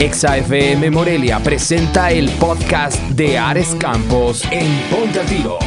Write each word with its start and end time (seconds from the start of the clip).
ExaFM 0.00 0.90
Morelia 0.90 1.40
presenta 1.40 2.10
el 2.10 2.30
podcast 2.30 2.96
de 3.10 3.36
Ares 3.36 3.76
Campos 3.78 4.42
en 4.50 4.66
Ponte 4.88 5.20
Tiro. 5.28 5.58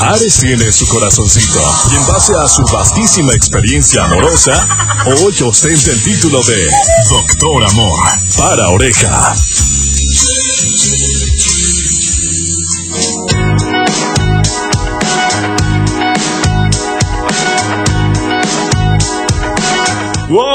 Ares 0.00 0.36
tiene 0.40 0.72
su 0.72 0.88
corazoncito 0.88 1.60
y 1.92 1.94
en 1.94 2.06
base 2.08 2.32
a 2.34 2.48
su 2.48 2.64
vastísima 2.64 3.32
experiencia 3.34 4.04
amorosa, 4.04 4.66
hoy 5.06 5.32
ostenta 5.44 5.92
el 5.92 6.02
título 6.02 6.42
de 6.42 6.68
Doctor 7.08 7.64
Amor 7.64 8.00
para 8.36 8.68
Oreja. 8.68 9.32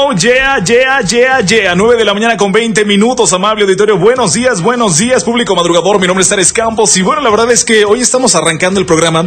Wow, 0.08 0.16
yeah, 0.16 0.64
yeah, 0.64 1.00
yeah, 1.02 1.40
yeah. 1.40 1.74
9 1.74 1.96
de 1.98 2.04
la 2.04 2.14
mañana 2.14 2.36
con 2.38 2.50
20 2.50 2.86
minutos, 2.86 3.30
amable 3.34 3.64
auditorio. 3.64 3.98
Buenos 3.98 4.32
días, 4.32 4.62
buenos 4.62 4.96
días, 4.96 5.22
público 5.22 5.54
madrugador. 5.54 6.00
Mi 6.00 6.06
nombre 6.06 6.22
es 6.22 6.32
Ares 6.32 6.50
Campos. 6.50 6.96
Y 6.96 7.02
bueno, 7.02 7.20
la 7.20 7.28
verdad 7.28 7.50
es 7.50 7.62
que 7.62 7.84
hoy 7.84 8.00
estamos 8.00 8.34
arrancando 8.34 8.80
el 8.80 8.86
programa 8.86 9.26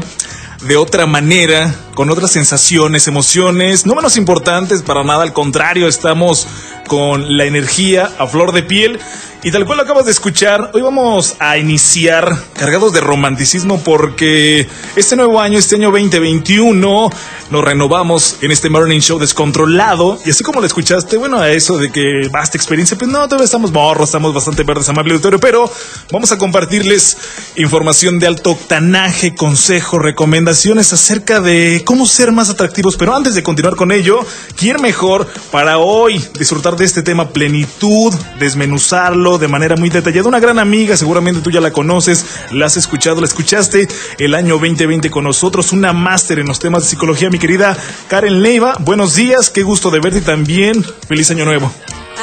de 0.63 0.77
otra 0.77 1.05
manera, 1.05 1.75
con 1.93 2.09
otras 2.09 2.31
sensaciones, 2.31 3.07
emociones, 3.07 3.85
no 3.85 3.95
menos 3.95 4.17
importantes, 4.17 4.81
para 4.81 5.03
nada, 5.03 5.23
al 5.23 5.33
contrario, 5.33 5.87
estamos 5.87 6.47
con 6.87 7.37
la 7.37 7.45
energía 7.45 8.11
a 8.17 8.27
flor 8.27 8.51
de 8.51 8.63
piel. 8.63 8.99
Y 9.43 9.51
tal 9.51 9.65
cual 9.65 9.77
lo 9.77 9.83
acabas 9.85 10.05
de 10.05 10.11
escuchar, 10.11 10.69
hoy 10.75 10.83
vamos 10.83 11.35
a 11.39 11.57
iniciar 11.57 12.31
cargados 12.53 12.93
de 12.93 13.01
romanticismo 13.01 13.79
porque 13.79 14.67
este 14.95 15.15
nuevo 15.15 15.41
año, 15.41 15.57
este 15.57 15.77
año 15.77 15.89
2021, 15.89 17.09
nos 17.49 17.63
renovamos 17.63 18.37
en 18.41 18.51
este 18.51 18.69
Morning 18.69 18.99
Show 18.99 19.17
descontrolado. 19.17 20.19
Y 20.23 20.29
así 20.29 20.43
como 20.43 20.59
lo 20.59 20.67
escuchaste, 20.67 21.17
bueno, 21.17 21.39
a 21.39 21.49
eso 21.49 21.79
de 21.79 21.91
que 21.91 22.29
basta 22.31 22.55
experiencia, 22.55 22.95
pues 22.99 23.09
no, 23.09 23.25
todavía 23.25 23.45
estamos 23.45 23.71
morros, 23.71 24.09
estamos 24.09 24.31
bastante 24.31 24.61
verdes, 24.61 24.87
amable 24.89 25.13
auditorio, 25.13 25.39
pero 25.39 25.71
vamos 26.11 26.31
a 26.31 26.37
compartirles 26.37 27.17
información 27.55 28.19
de 28.19 28.27
alto 28.27 28.51
octanaje, 28.51 29.33
consejos, 29.33 30.03
recomendaciones 30.03 30.93
acerca 30.93 31.41
de 31.41 31.80
cómo 31.83 32.05
ser 32.05 32.31
más 32.31 32.49
atractivos. 32.49 32.97
Pero 32.97 33.15
antes 33.15 33.35
de 33.35 33.43
continuar 33.43 33.75
con 33.75 33.91
ello, 33.91 34.19
¿quién 34.55 34.81
mejor 34.81 35.27
para 35.51 35.77
hoy 35.77 36.23
disfrutar 36.37 36.75
de 36.75 36.85
este 36.85 37.03
tema 37.03 37.29
plenitud, 37.29 38.13
desmenuzarlo 38.39 39.37
de 39.37 39.47
manera 39.47 39.75
muy 39.75 39.89
detallada? 39.89 40.27
Una 40.27 40.39
gran 40.39 40.59
amiga, 40.59 40.97
seguramente 40.97 41.41
tú 41.41 41.51
ya 41.51 41.61
la 41.61 41.71
conoces, 41.71 42.25
la 42.51 42.65
has 42.65 42.77
escuchado, 42.77 43.21
la 43.21 43.27
escuchaste 43.27 43.87
el 44.19 44.35
año 44.35 44.55
2020 44.55 45.09
con 45.09 45.23
nosotros, 45.23 45.71
una 45.71 45.93
máster 45.93 46.39
en 46.39 46.47
los 46.47 46.59
temas 46.59 46.83
de 46.83 46.89
psicología, 46.89 47.29
mi 47.29 47.39
querida 47.39 47.77
Karen 48.09 48.41
Leiva. 48.41 48.75
Buenos 48.79 49.15
días, 49.15 49.49
qué 49.49 49.63
gusto 49.63 49.89
de 49.89 49.99
verte 49.99 50.19
y 50.19 50.21
también 50.21 50.83
feliz 51.07 51.29
año 51.31 51.45
nuevo. 51.45 51.71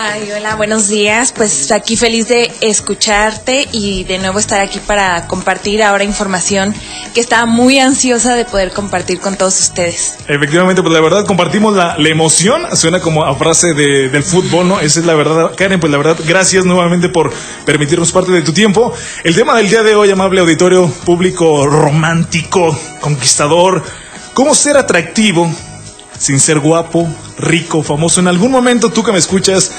Ay, 0.01 0.31
hola, 0.31 0.55
buenos 0.55 0.87
días. 0.87 1.33
Pues 1.33 1.73
aquí 1.73 1.97
feliz 1.97 2.29
de 2.29 2.53
escucharte 2.61 3.67
y 3.73 4.05
de 4.05 4.19
nuevo 4.19 4.39
estar 4.39 4.61
aquí 4.61 4.79
para 4.79 5.27
compartir 5.27 5.83
ahora 5.83 6.05
información 6.05 6.73
que 7.15 7.21
estaba 7.21 7.47
muy 7.47 7.81
ansiosa 7.81 8.37
de 8.37 8.45
poder 8.45 8.71
compartir 8.71 9.19
con 9.19 9.35
todos 9.37 9.59
ustedes. 9.59 10.15
Efectivamente, 10.29 10.83
pues 10.83 10.95
la 10.95 11.01
verdad 11.01 11.27
compartimos 11.27 11.75
la, 11.75 11.97
emoción, 12.09 12.63
suena 12.77 13.01
como 13.01 13.25
a 13.25 13.35
frase 13.35 13.75
de, 13.75 14.09
del 14.09 14.23
fútbol, 14.23 14.69
¿no? 14.69 14.79
Esa 14.79 15.01
es 15.01 15.07
la 15.07 15.17
verdad. 15.17 15.51
Karen, 15.57 15.81
pues 15.81 15.91
la 15.91 15.99
verdad, 15.99 16.17
gracias 16.25 16.65
nuevamente 16.65 17.09
por 17.09 17.33
permitirnos 17.67 18.13
parte 18.13 18.31
de 18.31 18.43
tu 18.43 18.53
tiempo. 18.53 18.95
El 19.25 19.35
tema 19.35 19.57
del 19.57 19.69
día 19.69 19.83
de 19.83 19.97
hoy, 19.97 20.13
amable 20.13 20.41
auditorio, 20.41 20.87
público 21.05 21.67
romántico, 21.67 22.79
conquistador, 23.01 23.83
cómo 24.33 24.55
ser 24.55 24.77
atractivo 24.77 25.53
sin 26.19 26.41
ser 26.41 26.59
guapo, 26.61 27.09
rico, 27.39 27.83
famoso. 27.83 28.21
En 28.21 28.29
algún 28.29 28.51
momento 28.51 28.91
tú 28.91 29.03
que 29.03 29.13
me 29.13 29.19
escuchas, 29.19 29.73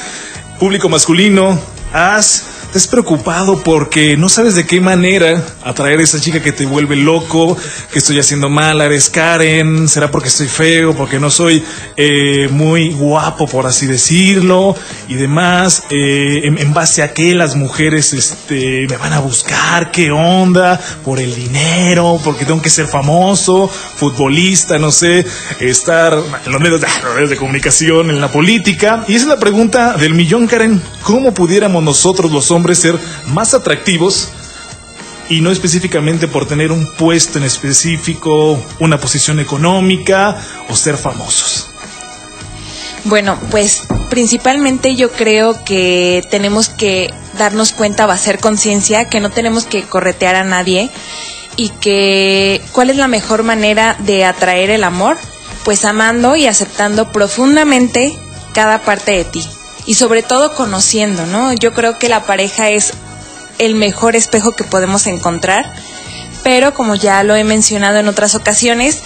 público 0.60 0.90
masculino, 0.90 1.60
has 1.94 2.59
has 2.78 2.88
preocupado 2.88 3.62
porque 3.64 4.16
no 4.16 4.30
sabes 4.30 4.56
de 4.56 4.66
qué 4.66 4.80
manera 4.80 5.44
atraer 5.64 6.00
a 6.00 6.04
esa 6.04 6.20
chica 6.20 6.42
que 6.42 6.52
te 6.52 6.66
vuelve 6.66 6.96
loco, 6.96 7.58
que 7.92 8.00
estoy 8.00 8.20
haciendo 8.20 8.50
mal, 8.50 8.82
eres 8.82 9.10
Karen, 9.10 9.88
será 9.90 10.12
porque 10.12 10.28
estoy 10.28 10.48
feo, 10.48 10.96
porque 10.96 11.20
no 11.20 11.32
soy 11.32 11.64
eh, 11.98 12.48
muy 12.52 12.92
guapo, 12.92 13.48
por 13.48 13.66
así 13.66 13.88
decirlo, 13.88 14.76
y 15.08 15.16
demás, 15.16 15.84
eh, 15.90 16.42
en, 16.44 16.74
base 16.74 17.02
a 17.02 17.14
qué 17.14 17.34
las 17.34 17.56
mujeres 17.56 18.14
este, 18.14 18.86
me 18.88 18.98
van 18.98 19.14
a 19.14 19.20
buscar, 19.20 19.92
qué 19.92 20.12
onda, 20.12 20.80
por 21.04 21.20
el 21.20 21.34
dinero, 21.34 22.20
porque 22.24 22.46
tengo 22.46 22.62
que 22.62 22.70
ser 22.70 22.86
famoso, 22.86 23.68
futbolista, 23.68 24.78
no 24.78 24.92
sé, 24.92 25.26
estar 25.60 26.14
en 26.46 26.52
los 26.52 26.62
medios 26.62 26.82
de, 26.82 27.28
de 27.28 27.38
comunicación, 27.38 28.12
en 28.12 28.22
la 28.22 28.32
política, 28.32 29.04
y 29.08 29.16
esa 29.16 29.26
es 29.26 29.30
la 29.30 29.40
pregunta 29.40 29.98
del 29.98 30.14
millón, 30.14 30.48
Karen, 30.48 30.82
¿cómo 31.04 31.34
pudiéramos 31.34 31.84
nosotros 31.84 32.32
los 32.32 32.52
hombres 32.52 32.80
ser 32.80 33.00
más 33.28 33.54
atractivos 33.54 34.30
y 35.30 35.42
no 35.42 35.52
específicamente 35.52 36.28
por 36.28 36.48
tener 36.48 36.72
un 36.72 36.88
puesto 36.96 37.38
en 37.38 37.44
específico, 37.44 38.62
una 38.80 39.00
posición 39.00 39.40
económica 39.40 40.38
o 40.70 40.76
ser 40.76 40.98
famosos? 40.98 41.68
Bueno, 43.06 43.38
pues 43.52 43.84
principalmente 44.10 44.96
yo 44.96 45.12
creo 45.12 45.64
que 45.64 46.24
tenemos 46.30 46.70
que 46.70 47.14
darnos 47.38 47.72
cuenta 47.72 48.06
o 48.06 48.12
hacer 48.12 48.40
conciencia 48.40 49.08
que 49.08 49.20
no 49.20 49.30
tenemos 49.30 49.66
que 49.66 49.84
corretear 49.84 50.36
a 50.36 50.44
nadie 50.44 50.90
y 51.56 51.70
que 51.70 52.62
cuál 52.72 52.90
es 52.90 52.98
la 52.98 53.08
mejor 53.08 53.44
manera 53.44 53.96
de 54.00 54.26
atraer 54.26 54.70
el 54.70 54.84
amor, 54.84 55.18
pues 55.64 55.86
amando 55.86 56.36
y 56.36 56.48
aceptando 56.48 57.12
profundamente 57.12 58.18
cada 58.54 58.82
parte 58.82 59.12
de 59.12 59.26
ti 59.26 59.48
y 59.90 59.96
sobre 59.96 60.22
todo 60.22 60.54
conociendo, 60.54 61.26
¿no? 61.26 61.52
Yo 61.54 61.74
creo 61.74 61.98
que 61.98 62.10
la 62.10 62.24
pareja 62.24 62.70
es 62.70 62.94
el 63.58 63.74
mejor 63.74 64.16
espejo 64.16 64.56
que 64.56 64.64
podemos 64.64 65.08
encontrar, 65.08 65.74
pero 66.44 66.76
como 66.76 66.94
ya 66.94 67.24
lo 67.24 67.36
he 67.36 67.44
mencionado 67.44 67.98
en 67.98 68.08
otras 68.08 68.36
ocasiones, 68.36 69.00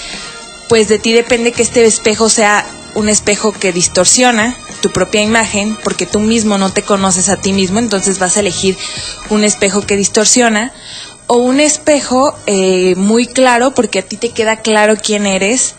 pues 0.67 0.89
de 0.89 0.99
ti 0.99 1.13
depende 1.13 1.53
que 1.53 1.61
este 1.61 1.85
espejo 1.85 2.27
sea 2.27 2.65
un 2.95 3.07
espejo 3.07 3.53
que 3.53 3.71
distorsiona 3.71 4.57
tu 4.81 4.91
propia 4.91 5.21
imagen, 5.21 5.77
porque 5.85 6.05
tú 6.05 6.19
mismo 6.19 6.57
no 6.57 6.69
te 6.69 6.81
conoces 6.81 7.29
a 7.29 7.37
ti 7.37 7.53
mismo, 7.53 7.79
entonces 7.79 8.19
vas 8.19 8.35
a 8.35 8.41
elegir 8.41 8.77
un 9.29 9.45
espejo 9.45 9.83
que 9.83 9.95
distorsiona, 9.95 10.73
o 11.27 11.37
un 11.37 11.61
espejo 11.61 12.35
eh, 12.45 12.95
muy 12.97 13.25
claro, 13.25 13.73
porque 13.73 13.99
a 13.99 14.05
ti 14.05 14.17
te 14.17 14.31
queda 14.31 14.57
claro 14.57 14.97
quién 15.01 15.27
eres, 15.27 15.75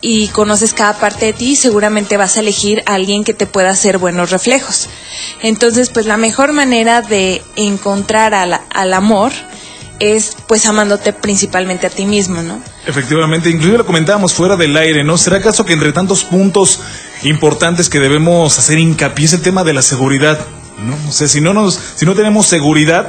y 0.00 0.28
conoces 0.28 0.74
cada 0.74 0.98
parte 0.98 1.26
de 1.26 1.32
ti, 1.32 1.56
seguramente 1.56 2.16
vas 2.16 2.36
a 2.36 2.40
elegir 2.40 2.82
a 2.86 2.94
alguien 2.94 3.24
que 3.24 3.34
te 3.34 3.46
pueda 3.46 3.70
hacer 3.70 3.98
buenos 3.98 4.30
reflejos. 4.30 4.88
Entonces, 5.42 5.90
pues 5.90 6.06
la 6.06 6.16
mejor 6.16 6.52
manera 6.52 7.02
de 7.02 7.42
encontrar 7.56 8.34
al, 8.34 8.60
al 8.70 8.94
amor 8.94 9.32
es 9.98 10.36
pues 10.46 10.66
amándote 10.66 11.12
principalmente 11.12 11.86
a 11.86 11.90
ti 11.90 12.04
mismo, 12.04 12.42
¿no? 12.42 12.60
Efectivamente, 12.86 13.48
incluso 13.48 13.78
lo 13.78 13.86
comentábamos 13.86 14.34
fuera 14.34 14.56
del 14.56 14.76
aire, 14.76 15.04
¿no? 15.04 15.16
¿Será 15.16 15.38
acaso 15.38 15.64
que 15.64 15.72
entre 15.72 15.92
tantos 15.92 16.24
puntos 16.24 16.80
importantes 17.22 17.88
que 17.88 17.98
debemos 17.98 18.58
hacer 18.58 18.78
hincapié 18.78 19.24
es 19.24 19.32
el 19.32 19.42
tema 19.42 19.64
de 19.64 19.72
la 19.72 19.82
seguridad? 19.82 20.38
¿no? 20.78 20.96
O 21.08 21.12
sea, 21.12 21.28
si 21.28 21.40
no 21.40 21.54
nos, 21.54 21.80
si 21.96 22.04
no 22.04 22.14
tenemos 22.14 22.46
seguridad, 22.46 23.08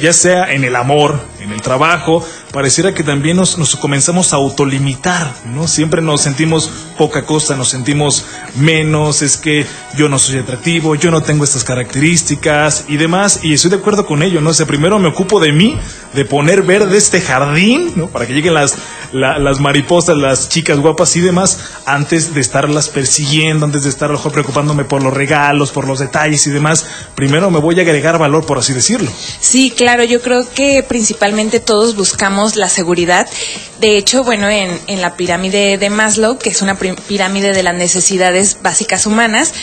ya 0.00 0.12
sea 0.12 0.52
en 0.52 0.64
el 0.64 0.76
amor, 0.76 1.20
en 1.40 1.52
el 1.52 1.60
trabajo, 1.60 2.26
pareciera 2.52 2.94
que 2.94 3.02
también 3.02 3.36
nos, 3.36 3.58
nos, 3.58 3.76
comenzamos 3.76 4.32
a 4.32 4.36
autolimitar, 4.36 5.32
¿no? 5.46 5.66
Siempre 5.66 6.02
nos 6.02 6.20
sentimos 6.20 6.70
poca 6.96 7.24
cosa, 7.24 7.56
nos 7.56 7.68
sentimos 7.68 8.24
menos, 8.54 9.22
es 9.22 9.36
que 9.36 9.66
yo 9.96 10.08
no 10.08 10.18
soy 10.18 10.38
atractivo, 10.38 10.94
yo 10.94 11.10
no 11.10 11.22
tengo 11.22 11.44
estas 11.44 11.64
características 11.64 12.84
y 12.88 12.96
demás, 12.96 13.40
y 13.42 13.54
estoy 13.54 13.70
de 13.70 13.76
acuerdo 13.76 14.06
con 14.06 14.22
ello, 14.22 14.40
¿no? 14.40 14.50
O 14.50 14.54
sea, 14.54 14.66
primero 14.66 14.98
me 14.98 15.08
ocupo 15.08 15.40
de 15.40 15.52
mí, 15.52 15.78
de 16.14 16.24
poner 16.24 16.62
verde 16.62 16.96
este 16.96 17.20
jardín, 17.20 17.92
¿no? 17.96 18.08
Para 18.08 18.26
que 18.26 18.34
lleguen 18.34 18.54
las, 18.54 18.76
la, 19.12 19.38
las 19.38 19.60
mariposas, 19.60 20.16
las 20.16 20.48
chicas 20.48 20.78
guapas 20.78 21.14
y 21.16 21.20
demás, 21.20 21.58
antes 21.86 22.34
de 22.34 22.40
estarlas 22.40 22.88
persiguiendo, 22.88 23.66
antes 23.66 23.84
de 23.84 23.90
estar 23.90 24.10
preocupándome 24.32 24.84
por 24.84 25.02
los 25.02 25.12
regalos, 25.12 25.70
por 25.72 25.86
los 25.86 25.98
detalles 25.98 26.46
y 26.46 26.50
demás, 26.50 26.86
primero 27.14 27.50
me 27.50 27.60
voy 27.60 27.78
a 27.78 27.82
agregar 27.82 28.18
valor, 28.18 28.46
por 28.46 28.58
así 28.58 28.72
decirlo. 28.72 29.10
Sí, 29.40 29.72
claro, 29.76 30.04
yo 30.04 30.20
creo 30.20 30.46
que 30.54 30.82
principalmente 30.82 31.60
todos 31.60 31.96
buscamos 31.96 32.56
la 32.56 32.68
seguridad. 32.68 33.28
De 33.80 33.96
hecho, 33.96 34.24
bueno, 34.24 34.48
en, 34.48 34.78
en 34.86 35.00
la 35.00 35.16
pirámide 35.16 35.78
de 35.78 35.90
Maslow, 35.90 36.38
que 36.38 36.50
es 36.50 36.62
una 36.62 36.76
pirámide 36.76 37.52
de 37.52 37.62
las 37.62 37.74
necesidades 37.74 38.58
básicas 38.62 39.06
humanas, 39.06 39.54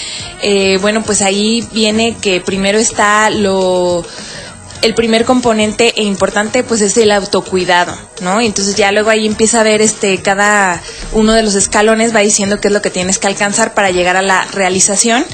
eh, 0.42 0.78
bueno, 0.82 1.04
pues 1.04 1.22
ahí 1.22 1.68
viene 1.74 2.18
que 2.22 2.42
primero 2.42 2.78
está 2.78 3.30
lo 3.30 4.06
el 4.82 4.96
primer 4.96 5.26
componente 5.26 5.94
e 5.98 6.04
importante 6.04 6.64
pues 6.64 6.82
es 6.82 6.96
el 6.98 7.12
autocuidado, 7.12 7.98
¿no? 8.22 8.40
Entonces 8.40 8.76
ya 8.76 8.92
luego 8.92 9.10
ahí 9.10 9.26
empieza 9.26 9.60
a 9.60 9.64
ver 9.64 9.82
este 9.82 10.18
cada 10.22 10.82
uno 11.14 11.34
de 11.34 11.44
los 11.44 11.56
escalones 11.56 12.16
va 12.16 12.20
diciendo 12.20 12.60
qué 12.62 12.70
es 12.70 12.74
lo 12.74 12.82
que 12.82 12.90
tienes 12.90 13.18
que 13.18 13.28
alcanzar 13.28 13.74
para 13.74 13.92
llegar 13.92 14.16
a 14.16 14.22
la 14.22 14.46
realización 14.46 15.26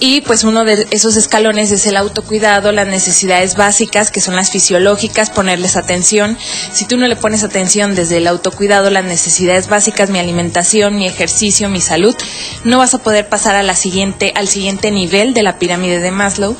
y 0.00 0.22
pues 0.22 0.44
uno 0.44 0.64
de 0.64 0.86
esos 0.90 1.16
escalones 1.16 1.70
es 1.72 1.86
el 1.86 1.96
autocuidado, 1.96 2.72
las 2.72 2.86
necesidades 2.86 3.56
básicas 3.56 4.10
que 4.10 4.20
son 4.20 4.36
las 4.36 4.50
fisiológicas, 4.50 5.30
ponerles 5.30 5.76
atención. 5.76 6.36
Si 6.72 6.86
tú 6.86 6.96
no 6.96 7.06
le 7.06 7.16
pones 7.16 7.44
atención 7.44 7.94
desde 7.94 8.16
el 8.16 8.26
autocuidado, 8.26 8.90
las 8.90 9.04
necesidades 9.04 9.68
básicas, 9.68 10.10
mi 10.10 10.18
alimentación, 10.18 10.96
mi 10.96 11.06
ejercicio, 11.06 11.68
mi 11.68 11.80
salud, 11.80 12.16
no 12.64 12.78
vas 12.78 12.94
a 12.94 12.98
poder 12.98 13.28
pasar 13.28 13.54
a 13.54 13.62
la 13.62 13.76
siguiente 13.76 14.32
al 14.34 14.48
siguiente 14.48 14.90
nivel 14.90 15.34
de 15.34 15.42
la 15.42 15.58
pirámide 15.58 16.00
de 16.00 16.10
Maslow 16.10 16.56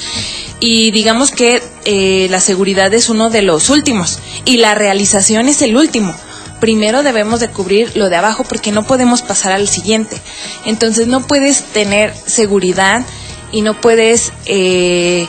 y 0.60 0.90
digamos 0.90 1.30
que 1.30 1.62
eh, 1.86 2.28
la 2.30 2.40
seguridad 2.40 2.92
es 2.92 3.08
uno 3.08 3.30
de 3.30 3.42
los 3.42 3.70
últimos 3.70 4.18
y 4.44 4.58
la 4.58 4.74
realización 4.74 5.48
es 5.48 5.62
el 5.62 5.76
último. 5.76 6.14
Primero 6.60 7.02
debemos 7.02 7.40
de 7.40 7.48
cubrir 7.48 7.96
lo 7.96 8.10
de 8.10 8.16
abajo 8.16 8.44
porque 8.44 8.70
no 8.70 8.86
podemos 8.86 9.22
pasar 9.22 9.52
al 9.52 9.66
siguiente. 9.66 10.20
Entonces 10.66 11.06
no 11.06 11.26
puedes 11.26 11.64
tener 11.64 12.14
seguridad 12.26 13.04
y 13.50 13.62
no 13.62 13.80
puedes 13.80 14.32
eh, 14.44 15.26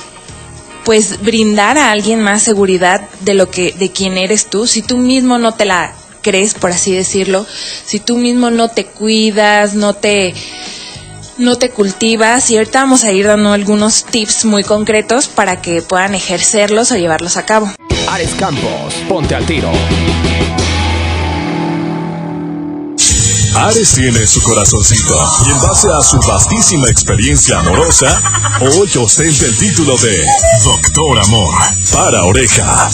pues 0.83 1.21
brindar 1.21 1.77
a 1.77 1.91
alguien 1.91 2.21
más 2.21 2.43
seguridad 2.43 3.07
de 3.21 3.33
lo 3.33 3.49
que 3.49 3.71
de 3.71 3.91
quién 3.91 4.17
eres 4.17 4.47
tú 4.47 4.67
si 4.67 4.81
tú 4.81 4.97
mismo 4.97 5.37
no 5.37 5.53
te 5.53 5.65
la 5.65 5.93
crees 6.21 6.53
por 6.53 6.71
así 6.71 6.93
decirlo 6.93 7.45
si 7.85 7.99
tú 7.99 8.17
mismo 8.17 8.49
no 8.49 8.69
te 8.69 8.85
cuidas 8.85 9.73
no 9.73 9.93
te 9.93 10.33
no 11.37 11.57
te 11.57 11.69
cultivas 11.69 12.49
y 12.49 12.57
ahorita 12.57 12.81
vamos 12.81 13.03
a 13.03 13.11
ir 13.11 13.27
dando 13.27 13.53
algunos 13.53 14.05
tips 14.05 14.45
muy 14.45 14.63
concretos 14.63 15.27
para 15.27 15.61
que 15.61 15.81
puedan 15.81 16.15
ejercerlos 16.15 16.91
o 16.91 16.95
llevarlos 16.95 17.37
a 17.37 17.45
cabo. 17.45 17.71
Ares 18.09 18.31
Campos, 18.37 18.93
ponte 19.07 19.35
al 19.35 19.45
tiro. 19.45 19.71
Ares 23.55 23.93
tiene 23.93 24.25
su 24.25 24.41
corazoncito 24.41 25.15
y 25.45 25.51
en 25.51 25.61
base 25.61 25.87
a 25.89 26.01
su 26.01 26.17
vastísima 26.19 26.89
experiencia 26.89 27.59
amorosa, 27.59 28.21
hoy 28.61 28.89
ostenta 28.97 29.45
el 29.45 29.57
título 29.57 29.97
de 29.97 30.25
Doctor 30.63 31.19
Amor 31.19 31.53
para 31.91 32.23
Oreja. 32.23 32.89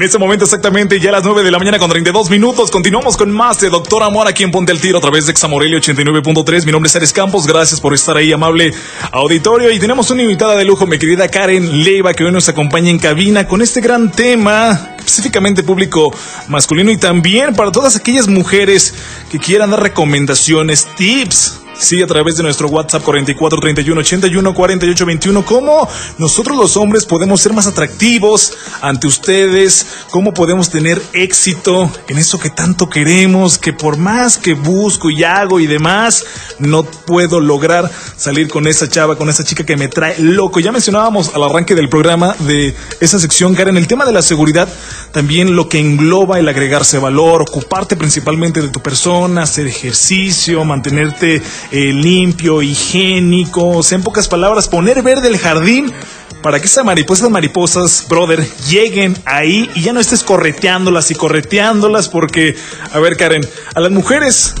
En 0.00 0.04
este 0.04 0.16
momento 0.16 0.46
exactamente 0.46 0.98
ya 0.98 1.10
a 1.10 1.12
las 1.12 1.24
9 1.24 1.42
de 1.42 1.50
la 1.50 1.58
mañana 1.58 1.78
con 1.78 1.90
32 1.90 2.30
minutos 2.30 2.70
continuamos 2.70 3.18
con 3.18 3.30
más 3.30 3.60
de 3.60 3.68
Doctor 3.68 4.02
Amor 4.02 4.26
aquí 4.26 4.42
en 4.42 4.50
Ponte 4.50 4.72
al 4.72 4.80
Tiro 4.80 4.96
a 4.96 5.00
través 5.02 5.26
de 5.26 5.32
Examorelli 5.32 5.76
89.3. 5.76 6.64
Mi 6.64 6.72
nombre 6.72 6.88
es 6.88 6.96
Ares 6.96 7.12
Campos, 7.12 7.46
gracias 7.46 7.82
por 7.82 7.92
estar 7.92 8.16
ahí 8.16 8.32
amable 8.32 8.72
auditorio 9.12 9.70
y 9.70 9.78
tenemos 9.78 10.10
una 10.10 10.22
invitada 10.22 10.56
de 10.56 10.64
lujo, 10.64 10.86
mi 10.86 10.98
querida 10.98 11.28
Karen 11.28 11.84
Leiva 11.84 12.14
que 12.14 12.24
hoy 12.24 12.32
nos 12.32 12.48
acompaña 12.48 12.88
en 12.88 12.98
cabina 12.98 13.46
con 13.46 13.60
este 13.60 13.82
gran 13.82 14.10
tema 14.10 14.94
específicamente 14.98 15.62
público 15.64 16.14
masculino 16.48 16.90
y 16.90 16.96
también 16.96 17.54
para 17.54 17.70
todas 17.70 17.94
aquellas 17.94 18.26
mujeres 18.26 18.94
que 19.30 19.38
quieran 19.38 19.70
dar 19.70 19.82
recomendaciones, 19.82 20.88
tips 20.96 21.60
Sí, 21.80 22.02
a 22.02 22.06
través 22.06 22.36
de 22.36 22.42
nuestro 22.42 22.68
WhatsApp 22.68 23.02
44 23.02 23.58
31 23.58 24.00
81 24.00 24.52
48 24.54 25.06
21. 25.06 25.44
¿Cómo 25.46 25.88
nosotros 26.18 26.54
los 26.54 26.76
hombres 26.76 27.06
podemos 27.06 27.40
ser 27.40 27.54
más 27.54 27.66
atractivos 27.66 28.52
ante 28.82 29.06
ustedes? 29.06 29.86
¿Cómo 30.10 30.34
podemos 30.34 30.68
tener 30.68 31.00
éxito 31.14 31.90
en 32.08 32.18
eso 32.18 32.38
que 32.38 32.50
tanto 32.50 32.90
queremos? 32.90 33.56
Que 33.56 33.72
por 33.72 33.96
más 33.96 34.36
que 34.36 34.52
busco 34.52 35.08
y 35.08 35.24
hago 35.24 35.58
y 35.58 35.66
demás, 35.66 36.26
no 36.58 36.82
puedo 36.82 37.40
lograr 37.40 37.90
salir 38.14 38.48
con 38.48 38.66
esa 38.66 38.86
chava, 38.86 39.16
con 39.16 39.30
esa 39.30 39.42
chica 39.42 39.64
que 39.64 39.78
me 39.78 39.88
trae 39.88 40.18
loco. 40.18 40.60
Ya 40.60 40.72
mencionábamos 40.72 41.34
al 41.34 41.44
arranque 41.44 41.74
del 41.74 41.88
programa 41.88 42.36
de 42.40 42.76
esa 43.00 43.18
sección, 43.18 43.54
Karen, 43.54 43.78
el 43.78 43.86
tema 43.86 44.04
de 44.04 44.12
la 44.12 44.20
seguridad, 44.20 44.68
también 45.12 45.56
lo 45.56 45.70
que 45.70 45.78
engloba 45.78 46.38
el 46.38 46.48
agregarse 46.48 46.98
valor, 46.98 47.40
ocuparte 47.40 47.96
principalmente 47.96 48.60
de 48.60 48.68
tu 48.68 48.80
persona, 48.80 49.44
hacer 49.44 49.66
ejercicio, 49.66 50.62
mantenerte 50.66 51.42
eh, 51.70 51.92
limpio, 51.92 52.62
higiénico, 52.62 53.68
o 53.68 53.82
sea, 53.82 53.96
en 53.96 54.04
pocas 54.04 54.28
palabras, 54.28 54.68
poner 54.68 55.02
verde 55.02 55.28
el 55.28 55.38
jardín 55.38 55.92
para 56.42 56.58
que 56.58 56.66
esas 56.66 56.84
mariposas, 56.84 57.30
mariposas, 57.30 58.06
brother, 58.08 58.46
lleguen 58.68 59.16
ahí 59.24 59.70
y 59.74 59.82
ya 59.82 59.92
no 59.92 60.00
estés 60.00 60.22
correteándolas 60.22 61.10
y 61.10 61.14
correteándolas 61.14 62.08
porque, 62.08 62.56
a 62.92 62.98
ver 62.98 63.16
Karen, 63.16 63.46
a 63.74 63.80
las 63.80 63.92
mujeres, 63.92 64.54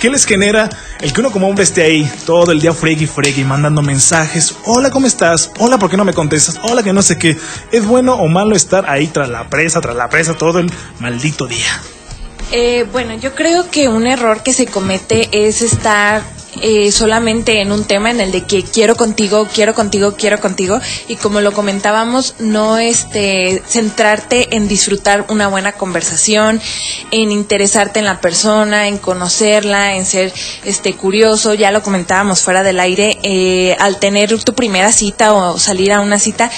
¿qué 0.00 0.10
les 0.10 0.24
genera 0.24 0.70
el 1.00 1.12
que 1.12 1.20
uno 1.20 1.30
como 1.30 1.48
hombre 1.48 1.64
esté 1.64 1.82
ahí 1.82 2.10
todo 2.26 2.50
el 2.50 2.60
día 2.60 2.72
fregui 2.72 3.06
fregui 3.06 3.44
mandando 3.44 3.82
mensajes? 3.82 4.54
Hola, 4.64 4.90
¿cómo 4.90 5.06
estás? 5.06 5.50
Hola, 5.58 5.78
¿por 5.78 5.90
qué 5.90 5.96
no 5.96 6.04
me 6.04 6.14
contestas? 6.14 6.58
Hola, 6.64 6.82
que 6.82 6.92
no 6.92 7.02
sé 7.02 7.18
qué. 7.18 7.36
¿Es 7.70 7.84
bueno 7.84 8.14
o 8.14 8.28
malo 8.28 8.56
estar 8.56 8.88
ahí 8.88 9.06
tras 9.08 9.28
la 9.28 9.48
presa, 9.48 9.80
tras 9.80 9.96
la 9.96 10.08
presa 10.08 10.34
todo 10.34 10.58
el 10.60 10.72
maldito 10.98 11.46
día? 11.46 11.80
Eh, 12.54 12.86
bueno, 12.92 13.14
yo 13.14 13.34
creo 13.34 13.70
que 13.70 13.88
un 13.88 14.06
error 14.06 14.42
que 14.42 14.52
se 14.52 14.66
comete 14.66 15.28
es 15.32 15.62
estar 15.62 16.22
eh, 16.60 16.92
solamente 16.92 17.60
en 17.60 17.72
un 17.72 17.84
tema 17.84 18.10
en 18.10 18.20
el 18.20 18.30
de 18.30 18.44
que 18.44 18.62
quiero 18.62 18.94
contigo, 18.94 19.48
quiero 19.52 19.74
contigo, 19.74 20.14
quiero 20.16 20.38
contigo. 20.40 20.80
Y 21.08 21.16
como 21.16 21.40
lo 21.40 21.52
comentábamos, 21.52 22.34
no 22.38 22.78
este 22.78 23.62
centrarte 23.66 24.54
en 24.56 24.68
disfrutar 24.68 25.26
una 25.28 25.48
buena 25.48 25.72
conversación, 25.72 26.60
en 27.10 27.32
interesarte 27.32 28.00
en 28.00 28.04
la 28.04 28.20
persona, 28.20 28.88
en 28.88 28.98
conocerla, 28.98 29.96
en 29.96 30.04
ser 30.04 30.32
este 30.64 30.94
curioso, 30.94 31.54
ya 31.54 31.70
lo 31.70 31.82
comentábamos 31.82 32.42
fuera 32.42 32.62
del 32.62 32.80
aire, 32.80 33.18
eh, 33.22 33.76
al 33.78 33.98
tener 33.98 34.38
tu 34.42 34.54
primera 34.54 34.92
cita 34.92 35.32
o 35.32 35.58
salir 35.58 35.92
a 35.92 36.00
una 36.00 36.18
cita 36.18 36.50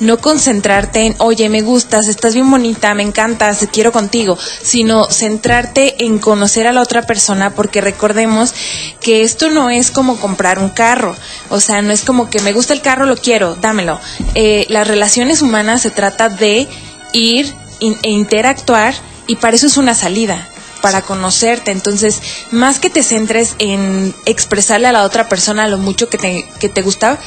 no 0.00 0.18
concentrarte 0.18 1.06
en, 1.06 1.14
oye, 1.18 1.48
me 1.48 1.60
gustas, 1.60 2.08
estás 2.08 2.34
bien 2.34 2.50
bonita, 2.50 2.94
me 2.94 3.02
encantas, 3.02 3.68
quiero 3.70 3.92
contigo, 3.92 4.36
sino 4.62 5.04
centrarte 5.04 6.04
en 6.04 6.18
conocer 6.18 6.66
a 6.66 6.72
la 6.72 6.82
otra 6.82 7.02
persona, 7.02 7.54
porque 7.54 7.80
recordemos 7.82 8.54
que 9.00 9.22
esto 9.22 9.39
no 9.48 9.70
es 9.70 9.90
como 9.90 10.18
comprar 10.18 10.58
un 10.58 10.68
carro, 10.68 11.16
o 11.48 11.60
sea, 11.60 11.80
no 11.80 11.92
es 11.92 12.02
como 12.02 12.28
que 12.28 12.40
me 12.40 12.52
gusta 12.52 12.74
el 12.74 12.82
carro, 12.82 13.06
lo 13.06 13.16
quiero, 13.16 13.54
dámelo. 13.54 14.00
Eh, 14.34 14.66
las 14.68 14.86
relaciones 14.86 15.40
humanas 15.40 15.82
se 15.82 15.90
trata 15.90 16.28
de 16.28 16.68
ir 17.12 17.54
e 17.80 18.10
interactuar 18.10 18.94
y 19.26 19.36
para 19.36 19.56
eso 19.56 19.66
es 19.66 19.76
una 19.76 19.94
salida 19.94 20.48
para 20.82 21.02
conocerte. 21.02 21.70
Entonces, 21.70 22.20
más 22.50 22.78
que 22.78 22.90
te 22.90 23.02
centres 23.02 23.54
en 23.58 24.14
expresarle 24.26 24.88
a 24.88 24.92
la 24.92 25.04
otra 25.04 25.28
persona 25.28 25.68
lo 25.68 25.78
mucho 25.78 26.08
que 26.08 26.18
te, 26.18 26.46
que 26.58 26.68
te 26.68 26.82
gusta, 26.82 27.18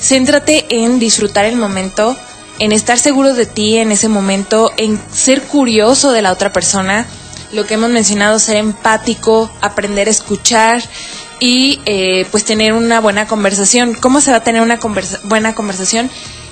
céntrate 0.00 0.66
en 0.68 0.98
disfrutar 0.98 1.44
el 1.44 1.56
momento, 1.56 2.16
en 2.58 2.72
estar 2.72 2.98
seguro 2.98 3.34
de 3.34 3.46
ti 3.46 3.78
en 3.78 3.92
ese 3.92 4.08
momento, 4.08 4.72
en 4.76 5.00
ser 5.12 5.42
curioso 5.42 6.12
de 6.12 6.22
la 6.22 6.32
otra 6.32 6.52
persona, 6.52 7.06
lo 7.52 7.66
que 7.66 7.74
hemos 7.74 7.90
mencionado, 7.90 8.38
ser 8.38 8.56
empático, 8.56 9.50
aprender 9.60 10.08
a 10.08 10.10
escuchar 10.10 10.82
y 11.42 11.80
eh, 11.86 12.24
pues 12.30 12.44
tener 12.44 12.72
una 12.72 13.00
buena 13.00 13.26
conversación. 13.26 13.94
¿Cómo 13.94 14.20
se 14.20 14.30
va 14.30 14.36
a 14.36 14.44
tener 14.44 14.62
una 14.62 14.78
buena 15.24 15.56
conversación? 15.56 16.08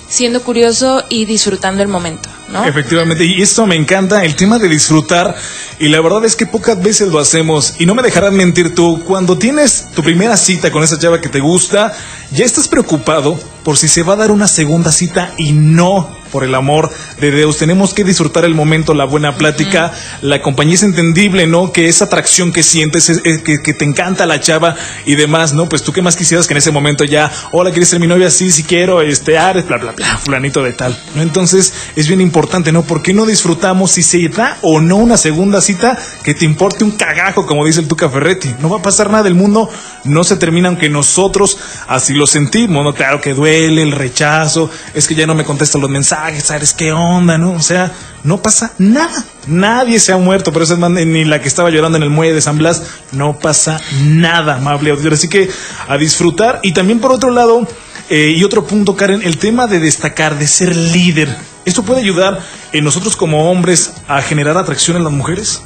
Siendo 0.09 0.43
curioso 0.43 1.05
y 1.09 1.27
disfrutando 1.27 1.81
el 1.81 1.87
momento. 1.87 2.29
¿no? 2.49 2.65
Efectivamente, 2.65 3.25
y 3.25 3.41
esto 3.41 3.69
me 3.69 3.77
encanta, 3.77 4.25
el 4.25 4.35
tema 4.35 4.59
de 4.59 4.69
disfrutar, 4.69 5.37
y 5.79 5.91
la 5.91 6.01
verdad 6.01 6.25
es 6.25 6.35
que 6.35 6.45
pocas 6.45 6.83
veces 6.83 7.07
lo 7.07 7.21
hacemos, 7.21 7.77
y 7.79 7.87
no 7.87 7.95
me 7.95 8.03
dejarás 8.03 8.33
mentir 8.33 8.75
tú, 8.75 9.05
cuando 9.05 9.39
tienes 9.39 9.93
tu 9.95 10.03
primera 10.03 10.37
cita 10.37 10.73
con 10.73 10.83
esa 10.83 10.99
chava 10.99 11.21
que 11.21 11.29
te 11.29 11.39
gusta, 11.39 11.93
ya 12.33 12.45
estás 12.45 12.67
preocupado 12.67 13.39
por 13.63 13.79
si 13.79 13.87
se 13.87 14.03
va 14.03 14.15
a 14.15 14.17
dar 14.17 14.33
una 14.33 14.49
segunda 14.49 14.91
cita 14.91 15.33
y 15.39 15.53
no 15.53 16.20
por 16.31 16.45
el 16.45 16.55
amor 16.55 16.91
de 17.21 17.31
Dios. 17.31 17.59
Tenemos 17.59 17.95
que 17.95 18.05
disfrutar 18.05 18.45
el 18.45 18.55
momento, 18.55 18.95
la 18.95 19.05
buena 19.05 19.37
plática, 19.37 19.93
la 20.23 20.43
compañía 20.43 20.75
es 20.75 20.83
entendible, 20.83 21.47
¿no? 21.47 21.73
Que 21.73 21.89
esa 21.89 22.07
atracción 22.07 22.53
que 22.53 22.63
sientes, 22.63 23.21
que, 23.23 23.75
te 23.75 23.85
encanta 23.85 24.27
la 24.27 24.41
chava 24.41 24.77
y 25.07 25.15
demás, 25.15 25.53
¿no? 25.53 25.69
Pues 25.69 25.83
tú 25.83 25.93
qué 25.93 26.03
más 26.03 26.17
quisieras 26.17 26.47
que 26.47 26.55
en 26.55 26.59
ese 26.59 26.71
momento 26.71 27.05
ya, 27.05 27.31
hola, 27.53 27.71
¿quieres 27.71 27.89
ser 27.89 28.01
mi 28.01 28.07
novia? 28.07 28.31
Sí, 28.31 28.51
sí 28.51 28.65
quiero, 28.65 29.01
este, 29.01 29.39
Ares, 29.39 29.67
bla, 29.67 29.79
bla, 29.79 29.93
bla, 29.93 30.19
fulanito 30.19 30.63
de 30.63 30.73
tal, 30.73 30.99
¿no? 31.15 31.23
Entonces 31.23 31.73
es 31.97 32.09
bien 32.09 32.21
importante, 32.21 32.73
¿no? 32.73 32.83
¿Por 32.83 33.03
qué 33.03 33.13
no 33.13 33.27
disfrutamos 33.27 33.93
si 33.93 34.03
se 34.03 34.29
da 34.29 34.59
o 34.63 34.81
no 34.81 34.97
una 34.97 35.17
segunda 35.17 35.61
cita 35.61 35.99
que 36.23 36.35
te 36.35 36.45
importe 36.45 36.85
un 36.85 36.93
cagajo, 36.93 37.47
como 37.47 37.65
dice 37.65 37.81
el 37.81 37.89
Tuca 37.89 38.09
Ferretti? 38.09 38.55
No 38.61 38.69
va 38.69 38.79
a 38.79 38.83
pasar 38.83 39.11
nada, 39.11 39.23
del 39.23 39.35
mundo 39.35 39.71
no 40.05 40.25
se 40.25 40.37
termina 40.37 40.69
aunque 40.69 40.89
nosotros 40.89 41.59
así 41.89 42.15
lo 42.15 42.27
sentimos, 42.27 42.85
¿no? 42.85 42.95
Claro 42.95 43.21
que 43.21 43.35
duele 43.35 43.83
el 43.83 43.93
rechazo, 43.93 44.71
es 44.95 45.07
que 45.07 45.15
ya 45.15 45.27
no 45.27 45.35
me 45.35 45.45
contestan 45.45 45.81
los 45.81 45.91
mensajes, 45.91 46.20
¿sabes 46.43 46.73
qué 46.73 46.93
onda, 46.93 47.39
no? 47.39 47.53
O 47.53 47.63
sea, 47.63 47.93
no 48.25 48.43
pasa 48.43 48.73
nada. 48.79 49.25
Nadie 49.47 50.01
se 50.01 50.13
ha 50.13 50.17
muerto, 50.17 50.53
por 50.53 50.63
eso 50.63 50.75
es 50.75 51.07
ni 51.07 51.25
la 51.25 51.41
que 51.41 51.49
estaba 51.49 51.71
llorando 51.71 51.97
en 51.99 52.05
el 52.05 52.11
muelle 52.11 52.35
de 52.35 52.41
San 52.41 52.59
Blas, 52.59 52.83
no 53.13 53.39
pasa 53.39 53.81
nada, 54.05 54.57
amable 54.57 54.91
auditorio. 54.91 55.17
Así 55.17 55.29
que 55.29 55.49
a 55.89 55.97
disfrutar. 55.97 56.61
Y 56.63 56.73
también 56.73 57.01
por 57.01 57.13
otro 57.13 57.31
lado, 57.31 57.67
eh, 58.09 58.35
y 58.37 58.45
otro 58.45 58.65
punto, 58.65 58.97
Karen, 58.97 59.23
el 59.23 59.39
tema 59.39 59.67
de 59.67 59.81
destacar, 59.81 60.39
de 60.39 60.47
ser 60.47 60.77
líder 60.77 61.37
¿Esto 61.65 61.83
puede 61.83 62.01
ayudar 62.01 62.41
en 62.73 62.85
nosotros 62.85 63.17
como 63.17 63.51
hombres 63.51 63.93
a 64.09 64.23
generar 64.23 64.57
atracción 64.57 64.97
en 64.97 65.05
las 65.05 65.13
mujeres? 65.13 65.61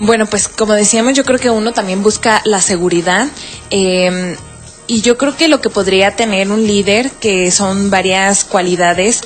Bueno, 0.00 0.26
pues 0.26 0.48
como 0.48 0.74
decíamos, 0.74 1.14
yo 1.14 1.24
creo 1.24 1.40
que 1.40 1.50
uno 1.50 1.72
también 1.72 2.02
busca 2.02 2.40
la 2.44 2.60
seguridad. 2.60 3.28
eh, 3.70 4.36
y 4.90 5.02
yo 5.02 5.18
creo 5.18 5.36
que 5.36 5.48
lo 5.48 5.60
que 5.60 5.68
podría 5.68 6.16
tener 6.16 6.50
un 6.50 6.66
líder, 6.66 7.10
que 7.10 7.50
son 7.50 7.90
varias 7.90 8.44
cualidades, 8.44 9.20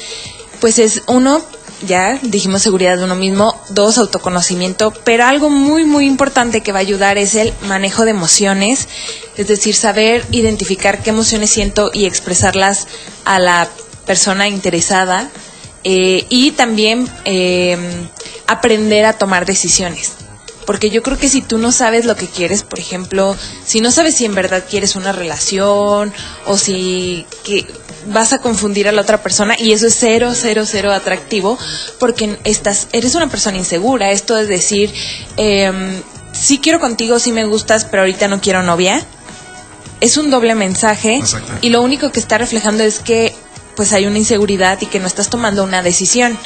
pues 0.62 0.78
es 0.78 1.02
uno, 1.08 1.42
ya 1.88 2.20
dijimos 2.22 2.62
seguridad 2.62 2.96
de 2.96 3.02
uno 3.02 3.16
mismo, 3.16 3.60
dos, 3.70 3.98
autoconocimiento, 3.98 4.92
pero 5.02 5.24
algo 5.24 5.50
muy, 5.50 5.84
muy 5.84 6.06
importante 6.06 6.60
que 6.60 6.70
va 6.70 6.78
a 6.78 6.82
ayudar 6.82 7.18
es 7.18 7.34
el 7.34 7.52
manejo 7.62 8.04
de 8.04 8.12
emociones, 8.12 8.86
es 9.36 9.48
decir, 9.48 9.74
saber 9.74 10.24
identificar 10.30 11.02
qué 11.02 11.10
emociones 11.10 11.50
siento 11.50 11.90
y 11.92 12.04
expresarlas 12.04 12.86
a 13.24 13.40
la 13.40 13.68
persona 14.06 14.46
interesada 14.46 15.28
eh, 15.82 16.26
y 16.28 16.52
también 16.52 17.10
eh, 17.24 17.76
aprender 18.46 19.04
a 19.04 19.14
tomar 19.14 19.46
decisiones. 19.46 20.12
Porque 20.66 20.90
yo 20.90 21.02
creo 21.02 21.18
que 21.18 21.28
si 21.28 21.42
tú 21.42 21.58
no 21.58 21.72
sabes 21.72 22.04
lo 22.04 22.16
que 22.16 22.26
quieres, 22.26 22.62
por 22.62 22.78
ejemplo, 22.78 23.36
si 23.64 23.80
no 23.80 23.90
sabes 23.90 24.14
si 24.16 24.24
en 24.24 24.34
verdad 24.34 24.64
quieres 24.68 24.94
una 24.96 25.12
relación 25.12 26.12
o 26.46 26.56
si 26.56 27.26
que 27.44 27.66
vas 28.06 28.32
a 28.32 28.40
confundir 28.40 28.88
a 28.88 28.92
la 28.92 29.02
otra 29.02 29.22
persona 29.22 29.56
y 29.58 29.72
eso 29.72 29.86
es 29.86 29.96
cero, 29.98 30.32
cero, 30.34 30.64
cero 30.66 30.92
atractivo 30.92 31.58
porque 31.98 32.38
estás, 32.44 32.88
eres 32.92 33.14
una 33.14 33.28
persona 33.28 33.58
insegura. 33.58 34.10
Esto 34.10 34.38
es 34.38 34.48
decir, 34.48 34.92
eh, 35.36 36.02
sí 36.32 36.58
quiero 36.58 36.80
contigo, 36.80 37.18
sí 37.18 37.32
me 37.32 37.44
gustas, 37.44 37.84
pero 37.84 38.02
ahorita 38.02 38.28
no 38.28 38.40
quiero 38.40 38.62
novia. 38.62 39.04
Es 40.00 40.16
un 40.16 40.30
doble 40.30 40.54
mensaje 40.54 41.16
Exacto. 41.16 41.52
y 41.60 41.70
lo 41.70 41.80
único 41.80 42.10
que 42.10 42.18
está 42.18 42.38
reflejando 42.38 42.82
es 42.82 42.98
que 42.98 43.32
pues 43.76 43.92
hay 43.92 44.06
una 44.06 44.18
inseguridad 44.18 44.78
y 44.80 44.86
que 44.86 44.98
no 44.98 45.06
estás 45.06 45.30
tomando 45.30 45.64
una 45.64 45.82
decisión. 45.82 46.36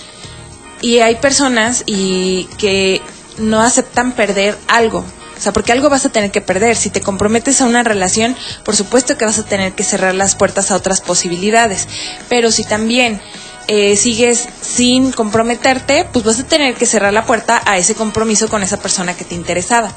Y 0.82 0.98
hay 0.98 1.16
personas 1.16 1.82
y 1.86 2.44
que 2.58 3.00
no 3.38 3.60
aceptan 3.62 4.12
perder 4.12 4.56
algo. 4.68 5.04
O 5.36 5.40
sea, 5.40 5.52
porque 5.52 5.72
algo 5.72 5.90
vas 5.90 6.06
a 6.06 6.08
tener 6.08 6.30
que 6.30 6.40
perder. 6.40 6.76
Si 6.76 6.88
te 6.88 7.02
comprometes 7.02 7.60
a 7.60 7.66
una 7.66 7.82
relación, 7.82 8.34
por 8.64 8.74
supuesto 8.74 9.18
que 9.18 9.26
vas 9.26 9.38
a 9.38 9.44
tener 9.44 9.72
que 9.72 9.84
cerrar 9.84 10.14
las 10.14 10.34
puertas 10.34 10.70
a 10.70 10.76
otras 10.76 11.02
posibilidades. 11.02 11.88
Pero 12.28 12.50
si 12.50 12.64
también 12.64 13.20
eh, 13.68 13.96
sigues 13.96 14.48
sin 14.62 15.12
comprometerte, 15.12 16.06
pues 16.10 16.24
vas 16.24 16.40
a 16.40 16.46
tener 16.46 16.74
que 16.74 16.86
cerrar 16.86 17.12
la 17.12 17.26
puerta 17.26 17.60
a 17.66 17.76
ese 17.76 17.94
compromiso 17.94 18.48
con 18.48 18.62
esa 18.62 18.78
persona 18.78 19.14
que 19.14 19.24
te 19.24 19.34
interesaba. 19.34 19.92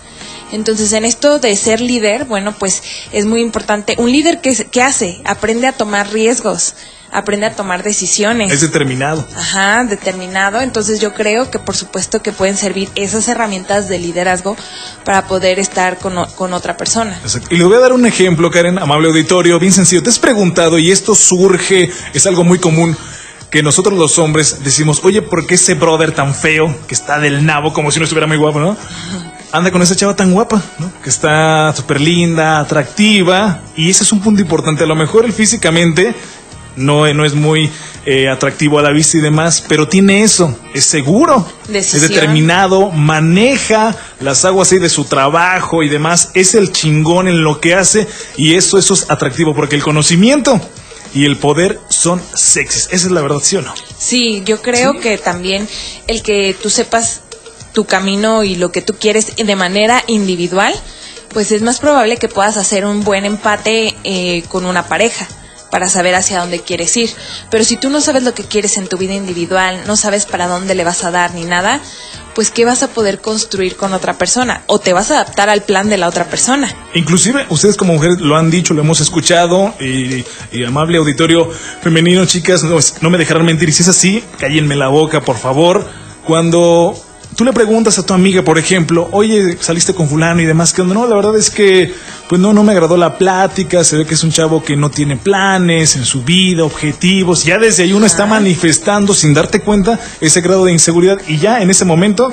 Entonces, 0.51 0.91
en 0.93 1.05
esto 1.05 1.39
de 1.39 1.55
ser 1.55 1.79
líder, 1.79 2.25
bueno, 2.25 2.53
pues 2.57 2.81
es 3.11 3.25
muy 3.25 3.41
importante. 3.41 3.95
Un 3.97 4.11
líder 4.11 4.41
que, 4.41 4.53
que 4.65 4.81
hace, 4.81 5.21
aprende 5.23 5.67
a 5.67 5.73
tomar 5.73 6.11
riesgos, 6.11 6.73
aprende 7.11 7.45
a 7.45 7.55
tomar 7.55 7.83
decisiones. 7.83 8.51
Es 8.51 8.61
determinado. 8.61 9.25
Ajá, 9.35 9.83
determinado. 9.83 10.61
Entonces 10.61 10.99
yo 10.99 11.13
creo 11.13 11.49
que 11.49 11.59
por 11.59 11.75
supuesto 11.75 12.21
que 12.21 12.31
pueden 12.31 12.57
servir 12.57 12.89
esas 12.95 13.27
herramientas 13.27 13.89
de 13.89 13.99
liderazgo 13.99 14.55
para 15.03 15.27
poder 15.27 15.59
estar 15.59 15.97
con, 15.97 16.15
con 16.35 16.53
otra 16.53 16.77
persona. 16.77 17.19
Exacto. 17.23 17.53
Y 17.53 17.57
le 17.57 17.63
voy 17.65 17.75
a 17.75 17.79
dar 17.79 17.93
un 17.93 18.05
ejemplo, 18.05 18.51
Karen, 18.51 18.77
amable 18.77 19.07
auditorio, 19.07 19.59
bien 19.59 19.73
sencillo. 19.73 20.03
Te 20.03 20.09
has 20.09 20.19
preguntado, 20.19 20.77
y 20.77 20.91
esto 20.91 21.15
surge, 21.15 21.91
es 22.13 22.25
algo 22.27 22.43
muy 22.43 22.59
común, 22.59 22.95
que 23.49 23.63
nosotros 23.63 23.97
los 23.97 24.19
hombres 24.19 24.63
decimos, 24.63 25.01
oye, 25.03 25.21
¿por 25.21 25.47
qué 25.47 25.55
ese 25.55 25.73
brother 25.73 26.11
tan 26.11 26.35
feo, 26.35 26.75
que 26.87 26.93
está 26.93 27.19
del 27.19 27.45
nabo, 27.45 27.73
como 27.73 27.91
si 27.91 27.99
no 27.99 28.05
estuviera 28.05 28.27
muy 28.27 28.37
guapo, 28.37 28.59
¿no? 28.59 28.77
Anda 29.51 29.71
con 29.71 29.81
esa 29.81 29.95
chava 29.95 30.15
tan 30.15 30.31
guapa, 30.31 30.61
¿no? 30.77 30.91
Que 31.01 31.09
está 31.09 31.73
súper 31.75 31.99
linda, 31.99 32.59
atractiva, 32.59 33.61
y 33.75 33.89
ese 33.89 34.03
es 34.03 34.11
un 34.11 34.21
punto 34.21 34.41
importante. 34.41 34.83
A 34.83 34.87
lo 34.87 34.95
mejor 34.95 35.25
él 35.25 35.33
físicamente 35.33 36.13
no, 36.75 37.11
no 37.13 37.25
es 37.25 37.33
muy 37.33 37.69
eh, 38.05 38.29
atractivo 38.29 38.79
a 38.79 38.81
la 38.81 38.91
vista 38.91 39.17
y 39.17 39.21
demás, 39.21 39.63
pero 39.67 39.87
tiene 39.87 40.23
eso, 40.23 40.57
es 40.73 40.85
seguro, 40.85 41.45
Decisión. 41.67 42.03
es 42.03 42.09
determinado, 42.09 42.91
maneja 42.91 43.95
las 44.19 44.45
aguas 44.45 44.71
ahí 44.71 44.79
de 44.79 44.89
su 44.89 45.05
trabajo 45.05 45.83
y 45.83 45.89
demás, 45.89 46.31
es 46.33 46.55
el 46.55 46.71
chingón 46.71 47.27
en 47.27 47.43
lo 47.43 47.59
que 47.59 47.75
hace 47.75 48.07
y 48.37 48.55
eso, 48.55 48.77
eso 48.77 48.93
es 48.93 49.09
atractivo 49.09 49.53
porque 49.53 49.75
el 49.75 49.83
conocimiento 49.83 50.59
y 51.13 51.25
el 51.25 51.37
poder 51.37 51.79
son 51.89 52.21
sexys, 52.33 52.87
esa 52.91 53.07
es 53.07 53.11
la 53.11 53.21
verdad, 53.21 53.39
¿sí 53.41 53.57
o 53.57 53.61
no? 53.61 53.73
Sí, 53.97 54.43
yo 54.45 54.61
creo 54.61 54.93
Sí. 54.93 54.99
que 54.99 55.17
también 55.17 55.67
el 56.07 56.21
que 56.21 56.55
tú 56.61 56.69
sepas 56.69 57.21
tu 57.73 57.85
camino 57.85 58.43
y 58.43 58.55
lo 58.55 58.71
que 58.71 58.81
tú 58.81 58.93
quieres 58.99 59.35
de 59.35 59.55
manera 59.55 60.03
individual, 60.07 60.73
pues 61.33 61.51
es 61.51 61.61
más 61.61 61.79
probable 61.79 62.17
que 62.17 62.27
puedas 62.27 62.57
hacer 62.57 62.85
un 62.85 63.03
buen 63.03 63.25
empate 63.25 63.95
eh, 64.03 64.43
con 64.49 64.65
una 64.65 64.87
pareja 64.87 65.27
para 65.69 65.89
saber 65.89 66.15
hacia 66.15 66.39
dónde 66.39 66.61
quieres 66.61 66.95
ir. 66.97 67.09
Pero 67.49 67.63
si 67.63 67.77
tú 67.77 67.89
no 67.89 68.01
sabes 68.01 68.23
lo 68.23 68.33
que 68.33 68.43
quieres 68.43 68.77
en 68.77 68.87
tu 68.87 68.97
vida 68.97 69.13
individual, 69.13 69.81
no 69.87 69.95
sabes 69.95 70.25
para 70.25 70.47
dónde 70.47 70.75
le 70.75 70.83
vas 70.83 71.03
a 71.03 71.11
dar 71.11 71.33
ni 71.33 71.45
nada, 71.45 71.81
pues 72.35 72.51
qué 72.51 72.65
vas 72.65 72.83
a 72.83 72.89
poder 72.89 73.19
construir 73.19 73.75
con 73.75 73.93
otra 73.93 74.17
persona 74.17 74.63
o 74.67 74.79
te 74.79 74.93
vas 74.93 75.11
a 75.11 75.15
adaptar 75.15 75.49
al 75.49 75.63
plan 75.63 75.89
de 75.89 75.97
la 75.97 76.07
otra 76.07 76.25
persona. 76.25 76.73
Inclusive 76.93 77.45
ustedes 77.49 77.75
como 77.75 77.93
mujeres 77.93 78.19
lo 78.19 78.37
han 78.37 78.49
dicho, 78.49 78.73
lo 78.73 78.81
hemos 78.81 79.01
escuchado 79.01 79.73
y, 79.79 80.25
amable 80.65 80.97
auditorio 80.97 81.49
femenino, 81.81 82.25
chicas, 82.25 82.63
no, 82.63 82.77
no 83.01 83.09
me 83.09 83.17
dejarán 83.17 83.45
mentir. 83.45 83.73
Si 83.73 83.83
es 83.83 83.89
así, 83.89 84.23
cállenme 84.37 84.75
la 84.75 84.87
boca, 84.87 85.21
por 85.21 85.37
favor. 85.37 85.85
Cuando 86.25 86.95
tú 87.39 87.45
le 87.45 87.53
preguntas 87.53 87.97
a 87.97 88.05
tu 88.05 88.13
amiga, 88.13 88.41
por 88.41 88.57
ejemplo, 88.57 89.07
oye, 89.13 89.57
saliste 89.61 89.93
con 89.93 90.09
fulano 90.09 90.41
y 90.41 90.45
demás, 90.45 90.73
que 90.73 90.83
no, 90.83 91.07
la 91.07 91.15
verdad 91.15 91.37
es 91.37 91.49
que, 91.49 91.95
pues 92.27 92.41
no, 92.41 92.51
no 92.51 92.65
me 92.65 92.73
agradó 92.73 92.97
la 92.97 93.17
plática, 93.17 93.81
se 93.85 93.95
ve 93.95 94.05
que 94.05 94.15
es 94.15 94.25
un 94.25 94.31
chavo 94.31 94.61
que 94.61 94.75
no 94.75 94.91
tiene 94.91 95.15
planes 95.15 95.95
en 95.95 96.03
su 96.03 96.25
vida, 96.25 96.65
objetivos, 96.65 97.45
ya 97.45 97.57
desde 97.57 97.83
ahí 97.83 97.93
uno 97.93 98.05
está 98.05 98.25
manifestando 98.25 99.13
sin 99.13 99.33
darte 99.33 99.61
cuenta 99.61 99.97
ese 100.19 100.41
grado 100.41 100.65
de 100.65 100.73
inseguridad 100.73 101.17
y 101.29 101.37
ya 101.37 101.61
en 101.61 101.69
ese 101.69 101.85
momento, 101.85 102.29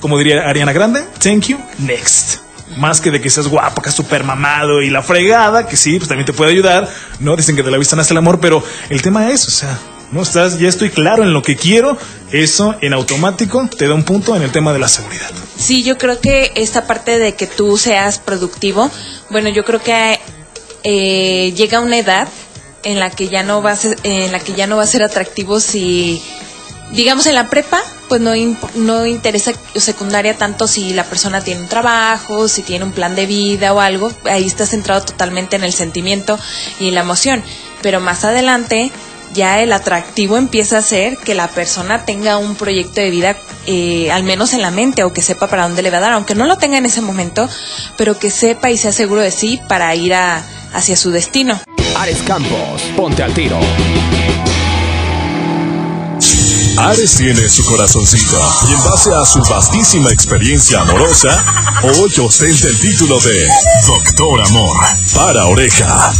como 0.00 0.18
diría 0.18 0.48
Ariana 0.48 0.72
Grande, 0.72 1.04
thank 1.22 1.42
you, 1.42 1.58
next. 1.78 2.38
Más 2.76 3.00
que 3.00 3.12
de 3.12 3.20
que 3.20 3.30
seas 3.30 3.46
guapo, 3.46 3.82
que 3.82 3.90
es 3.90 3.94
súper 3.94 4.24
mamado 4.24 4.82
y 4.82 4.90
la 4.90 5.02
fregada, 5.02 5.68
que 5.68 5.76
sí, 5.76 5.98
pues 5.98 6.08
también 6.08 6.26
te 6.26 6.32
puede 6.32 6.50
ayudar, 6.50 6.88
¿no? 7.20 7.36
Dicen 7.36 7.54
que 7.54 7.62
de 7.62 7.70
la 7.70 7.78
vista 7.78 7.94
nace 7.94 8.14
el 8.14 8.18
amor, 8.18 8.40
pero 8.40 8.64
el 8.88 9.00
tema 9.00 9.30
es, 9.30 9.46
o 9.46 9.50
sea, 9.52 9.78
no 10.12 10.22
estás, 10.22 10.58
ya 10.58 10.68
estoy 10.68 10.90
claro 10.90 11.22
en 11.22 11.32
lo 11.32 11.42
que 11.42 11.56
quiero, 11.56 11.96
eso 12.32 12.74
en 12.80 12.92
automático 12.92 13.68
te 13.76 13.86
da 13.86 13.94
un 13.94 14.04
punto 14.04 14.34
en 14.34 14.42
el 14.42 14.50
tema 14.50 14.72
de 14.72 14.78
la 14.78 14.88
seguridad. 14.88 15.30
Sí, 15.56 15.82
yo 15.82 15.98
creo 15.98 16.20
que 16.20 16.52
esta 16.56 16.86
parte 16.86 17.18
de 17.18 17.34
que 17.34 17.46
tú 17.46 17.76
seas 17.76 18.18
productivo, 18.18 18.90
bueno, 19.30 19.48
yo 19.50 19.64
creo 19.64 19.80
que 19.82 20.18
eh, 20.82 21.52
llega 21.56 21.80
una 21.80 21.98
edad 21.98 22.28
en 22.82 22.98
la 22.98 23.10
que 23.10 23.28
ya 23.28 23.42
no 23.42 23.62
va 23.62 23.72
a 23.72 23.76
ser, 23.76 23.98
en 24.02 24.32
la 24.32 24.40
que 24.40 24.54
ya 24.54 24.66
no 24.66 24.76
va 24.76 24.84
a 24.84 24.86
ser 24.86 25.02
atractivo 25.02 25.60
si, 25.60 26.22
digamos, 26.92 27.26
en 27.26 27.34
la 27.34 27.48
prepa, 27.48 27.80
pues 28.08 28.20
no 28.20 28.32
no 28.74 29.06
interesa 29.06 29.52
secundaria 29.76 30.36
tanto 30.36 30.66
si 30.66 30.92
la 30.94 31.04
persona 31.04 31.42
tiene 31.42 31.60
un 31.60 31.68
trabajo, 31.68 32.48
si 32.48 32.62
tiene 32.62 32.84
un 32.84 32.92
plan 32.92 33.14
de 33.14 33.26
vida 33.26 33.72
o 33.72 33.80
algo, 33.80 34.10
ahí 34.24 34.46
está 34.46 34.66
centrado 34.66 35.02
totalmente 35.02 35.56
en 35.56 35.62
el 35.62 35.72
sentimiento 35.72 36.38
y 36.80 36.88
en 36.88 36.94
la 36.94 37.02
emoción, 37.02 37.44
pero 37.82 38.00
más 38.00 38.24
adelante 38.24 38.90
ya 39.32 39.60
el 39.60 39.72
atractivo 39.72 40.36
empieza 40.36 40.78
a 40.78 40.82
ser 40.82 41.16
que 41.18 41.34
la 41.34 41.48
persona 41.48 42.04
tenga 42.04 42.38
un 42.38 42.54
proyecto 42.56 43.00
de 43.00 43.10
vida 43.10 43.36
eh, 43.66 44.10
al 44.10 44.24
menos 44.24 44.52
en 44.52 44.62
la 44.62 44.70
mente 44.70 45.04
o 45.04 45.12
que 45.12 45.22
sepa 45.22 45.46
para 45.48 45.64
dónde 45.64 45.82
le 45.82 45.90
va 45.90 45.98
a 45.98 46.00
dar, 46.00 46.12
aunque 46.12 46.34
no 46.34 46.46
lo 46.46 46.56
tenga 46.58 46.78
en 46.78 46.86
ese 46.86 47.00
momento, 47.00 47.48
pero 47.96 48.18
que 48.18 48.30
sepa 48.30 48.70
y 48.70 48.78
sea 48.78 48.92
seguro 48.92 49.20
de 49.20 49.30
sí 49.30 49.60
para 49.68 49.94
ir 49.94 50.14
hacia 50.14 50.96
su 50.96 51.10
destino. 51.10 51.60
Ares 51.96 52.22
Campos, 52.26 52.82
ponte 52.96 53.22
al 53.22 53.34
tiro. 53.34 53.58
Ares 56.78 57.16
tiene 57.16 57.48
su 57.48 57.64
corazoncito 57.64 58.40
y 58.68 58.72
en 58.72 58.84
base 58.84 59.10
a 59.14 59.26
su 59.26 59.40
vastísima 59.42 60.10
experiencia 60.10 60.80
amorosa, 60.80 61.44
hoy 61.82 62.10
ostenta 62.24 62.68
el 62.68 62.80
título 62.80 63.20
de 63.20 63.46
Doctor 63.86 64.40
Amor 64.46 64.76
para 65.14 65.44
oreja. 65.46 66.12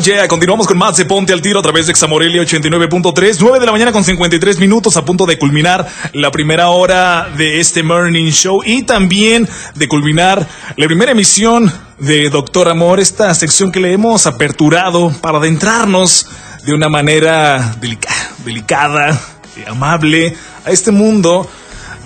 Oh 0.00 0.28
continuamos 0.28 0.68
con 0.68 0.78
más 0.78 0.96
de 0.96 1.04
Ponte 1.06 1.32
al 1.32 1.42
Tiro 1.42 1.58
a 1.58 1.62
través 1.62 1.86
de 1.86 1.90
Examorelia 1.90 2.40
89.3, 2.42 3.38
9 3.40 3.58
de 3.58 3.66
la 3.66 3.72
mañana 3.72 3.90
con 3.90 4.04
53 4.04 4.60
minutos 4.60 4.96
a 4.96 5.04
punto 5.04 5.26
de 5.26 5.36
culminar 5.38 5.88
la 6.12 6.30
primera 6.30 6.68
hora 6.68 7.28
de 7.36 7.58
este 7.58 7.82
Morning 7.82 8.30
Show 8.30 8.62
y 8.64 8.84
también 8.84 9.48
de 9.74 9.88
culminar 9.88 10.46
la 10.76 10.86
primera 10.86 11.10
emisión 11.10 11.72
de 11.98 12.30
Doctor 12.30 12.68
Amor, 12.68 13.00
esta 13.00 13.34
sección 13.34 13.72
que 13.72 13.80
le 13.80 13.92
hemos 13.92 14.28
aperturado 14.28 15.10
para 15.20 15.38
adentrarnos 15.38 16.28
de 16.64 16.74
una 16.74 16.88
manera 16.88 17.74
delica- 17.80 18.14
delicada 18.44 19.20
amable 19.66 20.36
a 20.64 20.70
este 20.70 20.92
mundo 20.92 21.50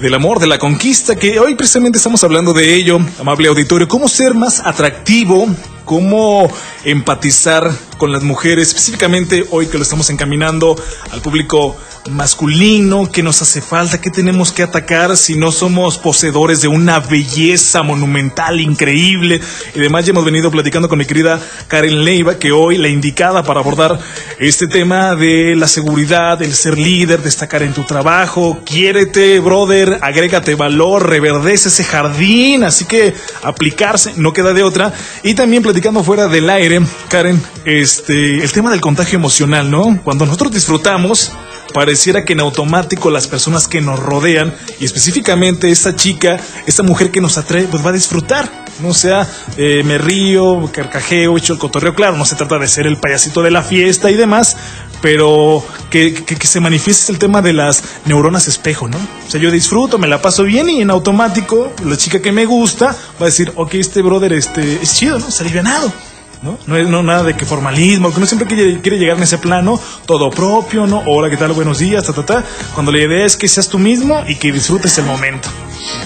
del 0.01 0.15
amor, 0.15 0.39
de 0.41 0.47
la 0.47 0.59
conquista, 0.59 1.15
que 1.17 1.39
hoy 1.39 1.55
precisamente 1.57 1.99
estamos 1.99 2.25
hablando 2.25 2.55
de 2.55 2.75
ello, 2.75 2.99
amable 3.21 3.49
auditorio, 3.49 3.87
cómo 3.87 4.09
ser 4.09 4.33
más 4.33 4.61
atractivo, 4.61 5.47
cómo 5.93 6.51
empatizar 6.85 7.71
con 7.99 8.13
las 8.13 8.23
mujeres, 8.23 8.69
específicamente 8.69 9.45
hoy 9.51 9.67
que 9.67 9.77
lo 9.77 9.83
estamos 9.83 10.09
encaminando 10.09 10.75
al 11.11 11.21
público 11.21 11.77
masculino, 12.11 13.11
qué 13.11 13.23
nos 13.23 13.43
hace 13.43 13.61
falta, 13.61 14.01
qué 14.01 14.11
tenemos 14.11 14.53
que 14.53 14.63
atacar 14.63 15.17
si 15.17 15.37
no 15.37 15.53
somos 15.53 15.99
poseedores 15.99 16.61
de 16.61 16.69
una 16.69 17.01
belleza 17.01 17.83
monumental, 17.83 18.61
increíble. 18.61 19.41
Y 19.75 19.79
además 19.79 20.05
ya 20.05 20.11
hemos 20.11 20.25
venido 20.25 20.51
platicando 20.51 20.89
con 20.89 20.99
mi 20.99 21.05
querida 21.05 21.41
Karen 21.69 22.05
Leiva, 22.05 22.39
que 22.39 22.53
hoy 22.53 22.77
la 22.79 22.89
indicada 22.89 23.43
para 23.43 23.61
abordar 23.61 23.99
este 24.39 24.67
tema 24.67 25.15
de 25.15 25.55
la 25.57 25.69
seguridad, 25.69 26.43
el 26.43 26.55
ser 26.55 26.77
líder, 26.77 27.23
destacar 27.23 27.63
en 27.63 27.73
tu 27.73 27.85
trabajo, 27.85 28.61
quiérete, 28.65 29.39
brother, 29.41 29.99
agrégate 30.03 30.55
valor, 30.55 31.09
reverdece 31.09 31.69
ese 31.69 31.85
jardín, 31.85 32.65
así 32.65 32.85
que 32.85 33.15
aplicarse, 33.43 34.15
no 34.17 34.33
queda 34.33 34.53
de 34.53 34.63
otra. 34.63 34.93
Y 35.23 35.35
también 35.35 35.63
platicando 35.63 36.03
fuera 36.03 36.27
del 36.27 36.51
aire, 36.51 36.81
Karen, 37.09 37.41
este, 37.65 38.43
el 38.43 38.53
tema 38.53 38.71
del 38.71 38.81
contagio 38.81 39.19
emocional, 39.19 39.71
¿no? 39.71 40.01
Cuando 40.03 40.27
nosotros 40.27 40.53
disfrutamos, 40.53 41.33
pareciera 41.73 42.25
que 42.25 42.33
en 42.33 42.41
automático 42.41 43.11
las 43.11 43.27
personas 43.27 43.69
que 43.69 43.81
nos 43.81 43.99
rodean, 43.99 44.55
y 44.81 44.85
específicamente 44.85 45.71
esta 45.71 45.97
chica, 45.97 46.39
esta 46.67 46.83
mujer 46.83 47.11
que 47.11 47.21
nos 47.21 47.39
atrae, 47.39 47.65
pues 47.65 47.85
va 47.85 47.91
a 47.91 47.95
disfrutar. 47.95 48.63
No 48.81 48.95
sea, 48.95 49.29
eh, 49.57 49.83
me 49.85 49.99
río, 49.99 50.71
carcajeo, 50.73 51.37
echo 51.37 51.53
el 51.53 51.59
cotorreo. 51.59 51.95
Claro, 51.95 52.17
no 52.17 52.25
se 52.25 52.37
trata 52.37 52.59
de 52.59 52.67
ser 52.67 52.87
el 52.87 52.97
payasito 52.97 53.43
de 53.43 53.51
la 53.51 53.63
fiesta 53.63 54.11
y 54.11 54.15
demás, 54.15 54.57
pero 55.03 55.65
que, 55.91 56.25
se 56.43 56.61
manifieste 56.61 57.13
el 57.13 57.19
tema 57.19 57.43
de 57.43 57.53
las 57.53 57.83
neuronas 58.07 58.49
espejo, 58.49 58.89
¿no? 58.89 58.97
O 58.97 59.31
sea, 59.31 59.41
yo 59.41 59.51
disfruto, 59.51 59.99
me 59.99 60.09
la 60.09 60.23
paso 60.23 60.45
bien 60.45 60.71
y 60.71 60.81
en 60.81 60.91
automático 60.91 61.73
la 61.85 61.97
chica 61.97 62.21
que 62.21 62.33
me 62.33 62.47
gusta 62.47 62.97
va 63.21 63.23
a 63.23 63.25
decir, 63.27 63.53
ok, 63.57 63.75
este 63.75 64.01
brother 64.03 64.33
este, 64.33 64.81
es 64.83 64.95
chido, 64.95 65.19
¿no? 65.19 65.29
Está 65.29 65.43
alivianado. 65.43 65.93
¿No? 66.43 66.59
No 66.67 66.77
es 66.77 66.89
no, 66.89 67.03
nada 67.03 67.23
de 67.23 67.37
que 67.37 67.45
formalismo, 67.45 68.11
que 68.11 68.17
uno 68.17 68.27
siempre 68.27 68.47
quiere, 68.47 68.81
quiere, 68.81 68.99
llegar 68.99 69.17
en 69.17 69.23
ese 69.23 69.39
plano, 69.39 69.81
todo 70.07 70.31
propio, 70.31 70.87
¿no? 70.87 71.03
Hola, 71.07 71.31
¿qué 71.31 71.37
tal? 71.37 71.53
Buenos 71.53 71.79
días, 71.79 72.05
ta, 72.05 72.13
ta, 72.13 72.25
ta. 72.25 72.45
Cuando 72.75 72.93
la 72.93 72.99
idea 72.99 73.25
es 73.25 73.37
que 73.37 73.49
seas 73.49 73.69
tú 73.69 73.79
mismo 73.79 74.23
y 74.27 74.37
que 74.37 74.53
disfrutes 74.53 74.99
el 74.99 75.05
momento. 75.05 75.49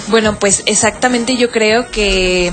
Bueno, 0.08 0.38
pues 0.38 0.62
exactamente 0.66 1.36
yo 1.36 1.50
creo 1.50 1.90
que 1.90 2.52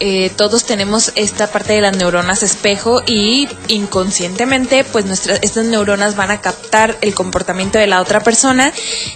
eh, 0.00 0.30
todos 0.30 0.64
tenemos 0.64 1.12
esta 1.16 1.48
parte 1.48 1.72
de 1.72 1.80
las 1.80 1.96
neuronas 1.96 2.42
espejo 2.42 3.02
y 3.06 3.48
inconscientemente 3.66 4.84
pues 4.84 5.06
nuestras 5.06 5.40
estas 5.42 5.64
neuronas 5.66 6.14
van 6.14 6.30
a 6.30 6.40
captar 6.40 6.96
el 7.00 7.14
comportamiento 7.14 7.78
de 7.78 7.88
la 7.88 8.00
otra 8.00 8.22
persona 8.22 8.72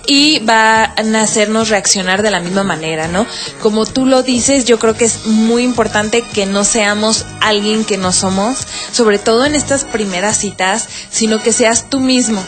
y 0.07 0.41
van 0.41 1.15
a 1.15 1.23
hacernos 1.23 1.69
reaccionar 1.69 2.23
de 2.23 2.31
la 2.31 2.41
misma 2.41 2.65
manera, 2.65 3.07
¿no? 3.07 3.27
Como 3.61 3.87
tú 3.87 4.07
lo 4.07 4.23
dices, 4.23 4.65
yo 4.65 4.79
creo 4.79 4.95
que 4.95 5.05
es 5.05 5.27
muy 5.27 5.63
importante 5.63 6.23
que 6.23 6.47
no 6.47 6.65
seamos 6.65 7.27
alguien 7.41 7.85
que 7.85 7.97
no 7.97 8.13
somos, 8.13 8.67
sobre 8.93 9.19
todo 9.19 9.45
en 9.45 9.55
estas 9.55 9.85
primeras 9.85 10.39
citas, 10.39 10.89
sino 11.11 11.41
que 11.41 11.53
seas 11.53 11.91
tú 11.91 12.01
mismo. 12.01 12.43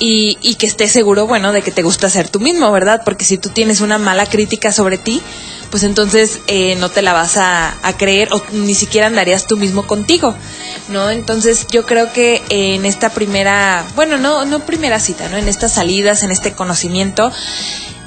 Y, 0.00 0.38
y 0.42 0.54
que 0.54 0.66
estés 0.66 0.92
seguro, 0.92 1.26
bueno, 1.26 1.50
de 1.50 1.62
que 1.62 1.72
te 1.72 1.82
gusta 1.82 2.08
ser 2.08 2.28
tú 2.28 2.38
mismo, 2.38 2.70
¿verdad? 2.70 3.02
Porque 3.04 3.24
si 3.24 3.36
tú 3.36 3.48
tienes 3.48 3.80
una 3.80 3.98
mala 3.98 4.26
crítica 4.26 4.70
sobre 4.70 4.96
ti, 4.96 5.20
pues 5.70 5.82
entonces 5.82 6.40
eh, 6.46 6.76
no 6.76 6.88
te 6.88 7.02
la 7.02 7.12
vas 7.12 7.36
a, 7.36 7.74
creer 7.98 8.28
o 8.32 8.42
ni 8.52 8.74
siquiera 8.74 9.06
andarías 9.06 9.46
tú 9.46 9.56
mismo 9.56 9.86
contigo, 9.86 10.34
¿no? 10.88 11.10
Entonces 11.10 11.66
yo 11.70 11.84
creo 11.84 12.12
que 12.12 12.42
en 12.48 12.84
esta 12.84 13.10
primera, 13.10 13.84
bueno, 13.96 14.18
no, 14.18 14.44
no 14.44 14.60
primera 14.60 15.00
cita, 15.00 15.28
¿no? 15.28 15.36
En 15.36 15.48
estas 15.48 15.72
salidas, 15.74 16.22
en 16.22 16.30
este 16.30 16.52
conocimiento, 16.52 17.32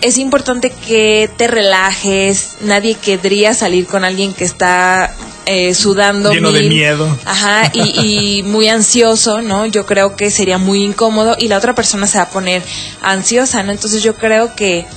es 0.01 0.18
importante 0.18 0.72
que 0.72 1.30
te 1.36 1.48
relajes, 1.48 2.58
nadie 2.62 2.96
querría 2.96 3.53
salir 3.53 3.86
con 3.86 4.03
alguien 4.03 4.34
que 4.34 4.46
está 4.46 5.15
eh, 5.46 5.74
sudando. 5.74 6.32
Lleno 6.32 6.51
de 6.51 6.63
miedo. 6.63 7.18
Ajá, 7.25 7.72
y, 7.74 8.39
y, 8.39 8.44
muy 8.44 8.68
ansioso, 8.68 9.41
¿no? 9.41 9.65
Yo 9.65 9.86
creo 9.86 10.15
que 10.15 10.32
sería 10.32 10.58
muy 10.58 10.84
incómodo 10.84 11.36
y 11.38 11.48
la 11.48 11.58
otra 11.58 11.75
persona 11.75 12.08
se 12.08 12.18
va 12.18 12.25
a 12.25 12.30
poner 12.30 12.63
ansiosa, 13.01 13.62
¿no? 13.63 13.72
Entonces 13.72 14.01
yo 14.03 14.15
creo 14.15 14.56
que 14.56 14.88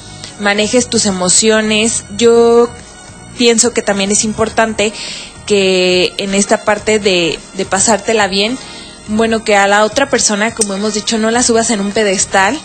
manejes 0.41 0.88
tus 0.88 1.07
emociones. 1.07 2.05
Yo 2.17 2.69
pienso 3.38 3.73
que 3.73 3.83
también 3.83 4.11
es 4.11 4.25
importante 4.25 4.93
que 5.47 6.14
en 6.19 6.35
esta 6.35 6.64
parte 6.64 6.99
de, 6.99 7.38
de 7.55 7.64
pasártela 7.64 8.29
bien, 8.29 8.59
bueno, 9.09 9.45
que 9.45 9.57
a 9.57 9.67
la 9.67 9.85
otra 9.85 10.09
persona, 10.09 10.55
como 10.55 10.75
hemos 10.75 10.95
dicho, 10.95 11.19
no 11.19 11.31
la 11.31 11.43
subas 11.43 11.71
en 11.71 11.81
un 11.81 11.93
pedestal, 11.93 12.59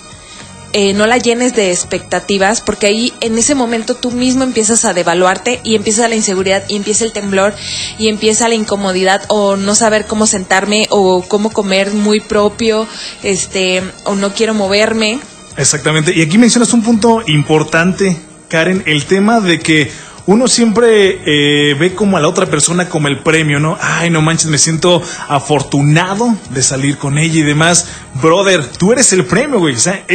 eh, 0.72 0.94
no 0.94 1.08
la 1.08 1.18
llenes 1.18 1.56
de 1.56 1.72
expectativas, 1.72 2.62
porque 2.62 2.86
ahí 2.86 3.12
en 3.22 3.38
ese 3.40 3.56
momento 3.56 3.96
tú 3.96 4.12
mismo 4.12 4.44
empiezas 4.44 4.86
a 4.86 4.94
devaluarte 4.94 5.62
y 5.64 5.76
empieza 5.76 6.08
la 6.08 6.16
inseguridad 6.16 6.64
y 6.68 6.76
empieza 6.76 7.06
el 7.06 7.12
temblor 7.12 7.56
y 7.98 8.08
empieza 8.08 8.48
la 8.48 8.54
incomodidad 8.54 9.24
o 9.30 9.56
no 9.56 9.74
saber 9.74 10.06
cómo 10.06 10.28
sentarme 10.28 10.88
o 10.92 11.24
cómo 11.28 11.50
comer 11.50 11.92
muy 11.92 12.20
propio, 12.20 12.88
este, 13.24 13.82
o 14.04 14.14
no 14.16 14.34
quiero 14.34 14.54
moverme. 14.54 15.20
Exactamente. 15.60 16.13
Y 16.16 16.22
aquí 16.22 16.38
mencionas 16.38 16.72
un 16.72 16.82
punto 16.82 17.22
importante, 17.28 18.18
Karen, 18.48 18.82
el 18.86 19.04
tema 19.06 19.42
de 19.42 19.60
que 19.60 19.92
uno 20.30 20.48
siempre 20.48 21.22
eh, 21.26 21.74
ve 21.74 21.96
como 21.96 22.16
a 22.16 22.20
la 22.20 22.28
otra 22.28 22.46
persona 22.46 22.88
como 22.88 23.08
el 23.08 23.18
premio, 23.18 23.60
¿no? 23.60 23.80
Ay, 23.82 24.12
no 24.12 24.22
manches, 24.22 24.46
me 24.46 24.60
siento 24.60 25.02
afortunado 25.28 26.36
de 26.52 26.62
salir 26.62 27.00
con 27.00 27.18
ella 27.18 27.39
y 27.39 27.42
demás. 27.42 27.88
Brother, 28.22 28.63
tú 28.63 28.92
eres 28.92 29.12
el 29.12 29.26
premio, 29.26 29.58
güey. 29.58 29.74
O 29.74 29.80
sea, 29.80 30.06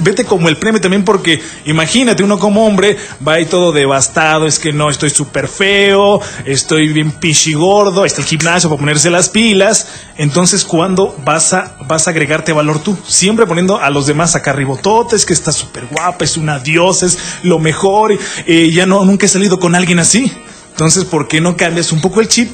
vete 0.00 0.24
como 0.24 0.48
el 0.48 0.56
premio 0.56 0.80
también 0.80 1.04
porque 1.04 1.40
imagínate, 1.66 2.24
uno 2.24 2.36
como 2.36 2.66
hombre 2.66 2.96
va 3.26 3.34
ahí 3.34 3.46
todo 3.46 3.70
devastado, 3.70 4.48
es 4.48 4.58
que 4.58 4.72
no, 4.72 4.90
estoy 4.90 5.10
súper 5.10 5.46
feo, 5.46 6.20
estoy 6.44 6.92
bien 6.92 7.12
pichigordo, 7.12 8.04
está 8.04 8.22
el 8.22 8.26
gimnasio 8.26 8.68
para 8.68 8.80
ponerse 8.80 9.08
las 9.08 9.28
pilas. 9.28 9.86
Entonces, 10.16 10.64
¿cuándo 10.64 11.16
vas 11.24 11.52
a, 11.52 11.76
vas 11.86 12.08
a 12.08 12.10
agregarte 12.10 12.52
valor 12.52 12.80
tú? 12.80 12.98
Siempre 13.06 13.46
poniendo 13.46 13.78
a 13.78 13.90
los 13.90 14.06
demás 14.06 14.34
acá 14.34 14.52
ribototes, 14.52 15.24
que 15.24 15.32
está 15.32 15.52
súper 15.52 15.86
guapa, 15.86 16.24
es 16.24 16.36
una 16.36 16.58
diosa, 16.58 17.06
es 17.06 17.18
lo 17.44 17.60
mejor, 17.60 18.18
eh, 18.46 18.70
ya 18.72 18.84
no, 18.84 19.04
nunca 19.04 19.26
he 19.26 19.28
salido 19.44 19.60
con 19.60 19.74
alguien 19.74 19.98
así. 19.98 20.32
Entonces, 20.70 21.04
¿por 21.04 21.28
qué 21.28 21.42
no 21.42 21.54
cambias 21.54 21.92
un 21.92 22.00
poco 22.00 22.22
el 22.22 22.28
chip? 22.28 22.50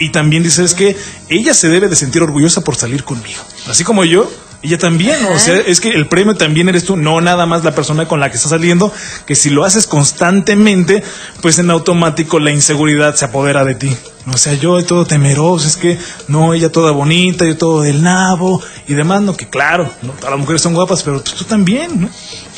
Y 0.00 0.10
también 0.10 0.42
dices 0.42 0.74
que 0.74 0.96
ella 1.28 1.54
se 1.54 1.68
debe 1.68 1.86
de 1.88 1.94
sentir 1.94 2.22
orgullosa 2.22 2.62
por 2.62 2.74
salir 2.74 3.04
conmigo. 3.04 3.40
Así 3.68 3.84
como 3.84 4.04
yo, 4.04 4.28
ella 4.60 4.76
también, 4.76 5.24
o 5.26 5.38
sea, 5.38 5.56
es 5.58 5.80
que 5.80 5.90
el 5.90 6.08
premio 6.08 6.34
también 6.34 6.68
eres 6.68 6.84
tú, 6.84 6.96
no 6.96 7.20
nada 7.20 7.46
más 7.46 7.62
la 7.62 7.72
persona 7.72 8.08
con 8.08 8.18
la 8.18 8.30
que 8.30 8.36
estás 8.36 8.50
saliendo, 8.50 8.92
que 9.26 9.36
si 9.36 9.48
lo 9.48 9.64
haces 9.64 9.86
constantemente, 9.86 11.04
pues 11.40 11.60
en 11.60 11.70
automático 11.70 12.40
la 12.40 12.50
inseguridad 12.50 13.14
se 13.14 13.26
apodera 13.26 13.64
de 13.64 13.76
ti. 13.76 13.96
O 14.32 14.38
sea, 14.38 14.54
yo 14.54 14.82
todo 14.84 15.04
temeroso, 15.04 15.66
es 15.66 15.76
que 15.76 15.98
no, 16.28 16.54
ella 16.54 16.72
toda 16.72 16.92
bonita, 16.92 17.44
yo 17.44 17.58
todo 17.58 17.82
del 17.82 18.02
nabo 18.02 18.62
y 18.88 18.94
demás, 18.94 19.20
no, 19.20 19.36
que 19.36 19.48
claro, 19.48 19.90
¿no? 20.02 20.12
todas 20.12 20.30
las 20.30 20.40
mujeres 20.40 20.62
son 20.62 20.72
guapas, 20.72 21.02
pero 21.02 21.20
tú, 21.20 21.44
también, 21.44 22.00
¿no? 22.00 22.08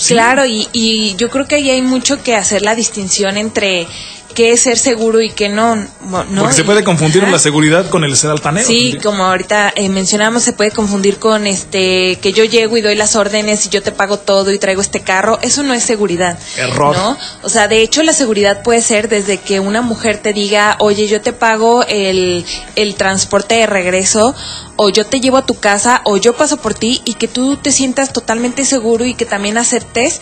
Claro, 0.07 0.47
y, 0.47 0.69
y 0.73 1.17
yo 1.17 1.29
creo 1.29 1.49
que 1.49 1.57
ahí 1.57 1.71
hay 1.71 1.83
mucho 1.83 2.23
que 2.23 2.37
hacer 2.37 2.63
la 2.63 2.77
distinción 2.77 3.37
entre 3.37 3.89
qué 4.37 4.53
es 4.53 4.61
ser 4.61 4.79
seguro 4.79 5.23
y 5.23 5.31
qué 5.31 5.49
no. 5.49 5.75
¿no? 5.75 5.89
Porque 6.37 6.55
se 6.55 6.63
puede 6.63 6.85
confundir 6.85 7.27
la 7.27 7.39
seguridad 7.39 7.89
con 7.89 8.05
el 8.05 8.15
ser 8.17 8.31
altanero. 8.31 8.67
Sí, 8.67 8.99
como 9.03 9.25
ahorita 9.25 9.73
eh, 9.75 9.89
mencionamos, 9.89 10.43
se 10.43 10.53
puede 10.53 10.71
confundir 10.71 11.19
con 11.19 11.47
este 11.47 12.19
que 12.21 12.35
yo 12.35 12.45
llego 12.45 12.77
y 12.77 12.83
doy 12.83 12.95
las 12.95 13.17
órdenes 13.17 13.65
y 13.65 13.71
yo 13.71 13.83
te 13.83 13.93
pago 13.93 14.19
todo 14.19 14.53
y 14.53 14.59
traigo 14.59 14.83
este 14.83 15.01
carro. 15.01 15.39
Eso 15.41 15.63
no 15.63 15.73
es 15.73 15.83
seguridad. 15.83 16.39
Error. 16.59 16.95
¿no? 16.95 17.17
O 17.43 17.49
sea, 17.49 17.67
de 17.67 17.81
hecho, 17.81 18.03
la 18.03 18.13
seguridad 18.13 18.63
puede 18.63 18.83
ser 18.83 19.09
desde 19.09 19.39
que 19.39 19.59
una 19.59 19.81
mujer 19.81 20.19
te 20.19 20.35
diga, 20.35 20.77
oye, 20.81 21.09
yo 21.09 21.23
te 21.23 21.33
pago 21.33 21.83
el, 21.89 22.45
el 22.77 22.95
transporte 22.95 23.55
de 23.55 23.67
regreso, 23.67 24.35
o 24.77 24.91
yo 24.91 25.07
te 25.07 25.21
llevo 25.21 25.39
a 25.39 25.47
tu 25.47 25.59
casa, 25.59 26.03
o 26.05 26.19
yo 26.19 26.37
paso 26.37 26.59
por 26.59 26.75
ti 26.75 27.01
y 27.07 27.15
que 27.15 27.27
tú 27.27 27.57
te 27.57 27.73
sientas 27.73 28.13
totalmente 28.13 28.67
seguro 28.67 29.07
y 29.07 29.15
que 29.15 29.25
también 29.25 29.57
aceptes 29.57 30.21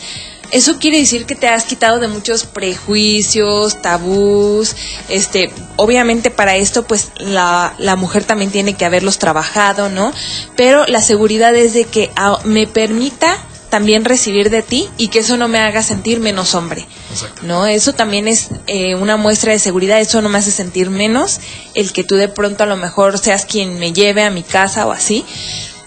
eso 0.50 0.78
quiere 0.78 0.98
decir 0.98 1.26
que 1.26 1.34
te 1.34 1.48
has 1.48 1.64
quitado 1.64 2.00
de 2.00 2.08
muchos 2.08 2.44
prejuicios, 2.44 3.80
tabús, 3.82 4.76
este, 5.08 5.50
obviamente 5.76 6.30
para 6.30 6.56
esto 6.56 6.84
pues 6.84 7.10
la, 7.18 7.74
la 7.78 7.96
mujer 7.96 8.24
también 8.24 8.50
tiene 8.50 8.74
que 8.74 8.84
haberlos 8.84 9.18
trabajado, 9.18 9.88
¿no? 9.88 10.12
Pero 10.56 10.86
la 10.86 11.02
seguridad 11.02 11.54
es 11.54 11.74
de 11.74 11.84
que 11.84 12.10
ah, 12.16 12.38
me 12.44 12.66
permita 12.66 13.38
también 13.74 14.04
recibir 14.04 14.50
de 14.50 14.62
ti 14.62 14.88
y 14.98 15.08
que 15.08 15.18
eso 15.18 15.36
no 15.36 15.48
me 15.48 15.58
haga 15.58 15.82
sentir 15.82 16.20
menos 16.20 16.54
hombre. 16.54 16.86
¿No? 17.42 17.66
Eso 17.66 17.92
también 17.92 18.28
es 18.28 18.50
eh, 18.68 18.94
una 18.94 19.16
muestra 19.16 19.50
de 19.50 19.58
seguridad, 19.58 20.00
eso 20.00 20.22
no 20.22 20.28
me 20.28 20.38
hace 20.38 20.52
sentir 20.52 20.90
menos 20.90 21.40
el 21.74 21.92
que 21.92 22.04
tú 22.04 22.14
de 22.14 22.28
pronto 22.28 22.62
a 22.62 22.66
lo 22.66 22.76
mejor 22.76 23.18
seas 23.18 23.46
quien 23.46 23.80
me 23.80 23.92
lleve 23.92 24.22
a 24.22 24.30
mi 24.30 24.44
casa 24.44 24.86
o 24.86 24.92
así. 24.92 25.24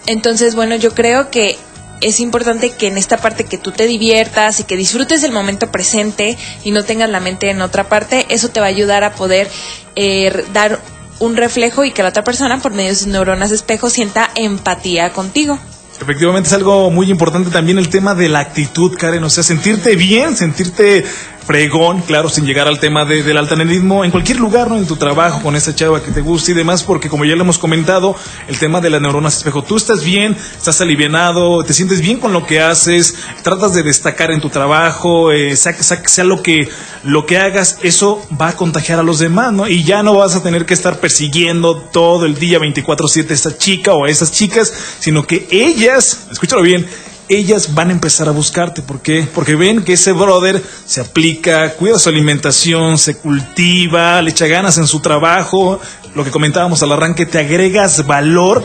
Entonces, 0.05 0.53
bueno, 0.53 0.75
yo 0.75 0.93
creo 0.93 1.31
que 1.31 1.57
es 2.01 2.19
importante 2.19 2.71
que 2.71 2.87
en 2.87 2.97
esta 2.97 3.17
parte 3.17 3.45
que 3.45 3.57
tú 3.57 3.71
te 3.71 3.87
diviertas 3.87 4.59
y 4.59 4.63
que 4.63 4.77
disfrutes 4.77 5.21
del 5.21 5.31
momento 5.31 5.71
presente 5.71 6.37
y 6.63 6.71
no 6.71 6.83
tengas 6.83 7.09
la 7.09 7.19
mente 7.19 7.49
en 7.49 7.61
otra 7.61 7.89
parte, 7.89 8.25
eso 8.29 8.49
te 8.49 8.59
va 8.59 8.67
a 8.67 8.69
ayudar 8.69 9.03
a 9.03 9.13
poder 9.13 9.49
eh, 9.95 10.45
dar 10.53 10.79
un 11.19 11.35
reflejo 11.35 11.83
y 11.83 11.91
que 11.91 12.03
la 12.03 12.09
otra 12.09 12.23
persona, 12.23 12.61
por 12.61 12.73
medio 12.73 12.89
de 12.89 12.95
sus 12.95 13.07
neuronas 13.07 13.51
espejo, 13.51 13.89
sienta 13.89 14.29
empatía 14.35 15.11
contigo. 15.11 15.59
Efectivamente 15.99 16.47
es 16.47 16.53
algo 16.53 16.91
muy 16.91 17.09
importante 17.09 17.49
también 17.49 17.79
el 17.79 17.89
tema 17.89 18.13
de 18.13 18.29
la 18.29 18.39
actitud, 18.39 18.95
Karen, 18.95 19.23
o 19.23 19.29
sea, 19.31 19.43
sentirte 19.43 19.95
bien, 19.95 20.37
sentirte 20.37 21.03
fregón, 21.47 22.01
claro, 22.01 22.27
sin 22.27 22.45
llegar 22.45 22.67
al 22.67 22.77
tema 22.77 23.05
de, 23.05 23.23
del 23.23 23.37
altanerismo, 23.37 24.03
en 24.03 24.11
cualquier 24.11 24.37
lugar, 24.37 24.69
¿no? 24.69 24.75
En 24.75 24.85
tu 24.85 24.97
trabajo, 24.97 25.41
con 25.41 25.55
esa 25.55 25.73
chava 25.73 26.03
que 26.03 26.11
te 26.11 26.19
gusta 26.19 26.51
y 26.51 26.53
demás, 26.53 26.83
porque 26.83 27.07
como 27.07 27.23
ya 27.23 27.35
le 27.35 27.41
hemos 27.41 27.57
comentado, 27.57 28.17
el 28.49 28.59
tema 28.59 28.81
de 28.81 28.89
las 28.89 29.01
neuronas 29.01 29.37
espejo, 29.37 29.63
tú 29.63 29.77
estás 29.77 30.03
bien, 30.03 30.35
estás 30.57 30.81
alivianado, 30.81 31.63
te 31.63 31.73
sientes 31.73 32.01
bien 32.01 32.19
con 32.19 32.33
lo 32.33 32.45
que 32.45 32.59
haces, 32.59 33.15
tratas 33.43 33.73
de 33.73 33.83
destacar 33.83 34.29
en 34.31 34.41
tu 34.41 34.49
trabajo, 34.49 35.31
eh, 35.31 35.55
sea, 35.55 35.71
sea, 35.81 36.25
lo 36.25 36.43
que, 36.43 36.67
lo 37.03 37.25
que 37.25 37.37
hagas, 37.37 37.79
eso 37.81 38.21
va 38.39 38.49
a 38.49 38.55
contagiar 38.57 38.99
a 38.99 39.03
los 39.03 39.19
demás, 39.19 39.53
¿no? 39.53 39.69
Y 39.69 39.85
ya 39.85 40.03
no 40.03 40.15
vas 40.15 40.35
a 40.35 40.43
tener 40.43 40.65
que 40.65 40.73
estar 40.73 40.99
persiguiendo 40.99 41.77
todo 41.77 42.25
el 42.25 42.37
día 42.37 42.59
24/7 42.59 43.31
a 43.31 43.33
esta 43.33 43.57
chica 43.57 43.93
o 43.93 44.03
a 44.03 44.09
esas 44.09 44.33
chicas, 44.33 44.73
sino 44.99 45.25
que 45.25 45.47
ellas, 45.49 46.27
escúchalo 46.29 46.61
bien, 46.61 46.85
ellas 47.29 47.73
van 47.73 47.89
a 47.89 47.93
empezar 47.93 48.27
a 48.27 48.31
buscarte. 48.31 48.81
¿Por 48.81 49.01
qué? 49.01 49.27
Porque 49.33 49.55
ven 49.55 49.83
que 49.83 49.93
ese 49.93 50.11
brother 50.11 50.61
se 50.85 51.01
aplica, 51.01 51.73
cuida 51.73 51.99
su 51.99 52.09
alimentación, 52.09 52.97
se 52.97 53.17
cultiva, 53.17 54.21
le 54.21 54.31
echa 54.31 54.47
ganas 54.47 54.77
en 54.77 54.87
su 54.87 54.99
trabajo. 54.99 55.79
Lo 56.15 56.23
que 56.23 56.31
comentábamos 56.31 56.81
al 56.83 56.91
arranque, 56.91 57.25
te 57.25 57.39
agregas 57.39 58.05
valor 58.05 58.63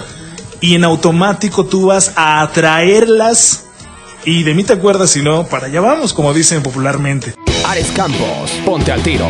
y 0.61 0.75
en 0.75 0.85
automático 0.85 1.67
tú 1.67 1.87
vas 1.87 2.13
a 2.17 2.41
atraerlas. 2.41 3.65
Y 4.25 4.45
de 4.45 4.55
mí 4.55 4.63
te 4.63 4.73
acuerdas, 4.73 5.11
si 5.11 5.23
no, 5.23 5.45
para 5.45 5.67
allá 5.67 5.81
vamos, 5.81 6.15
como 6.15 6.33
dicen 6.33 6.63
popularmente. 6.63 7.35
Ares 7.67 7.91
Campos, 7.95 8.53
ponte 8.65 8.93
al 8.93 9.03
tiro. 9.03 9.29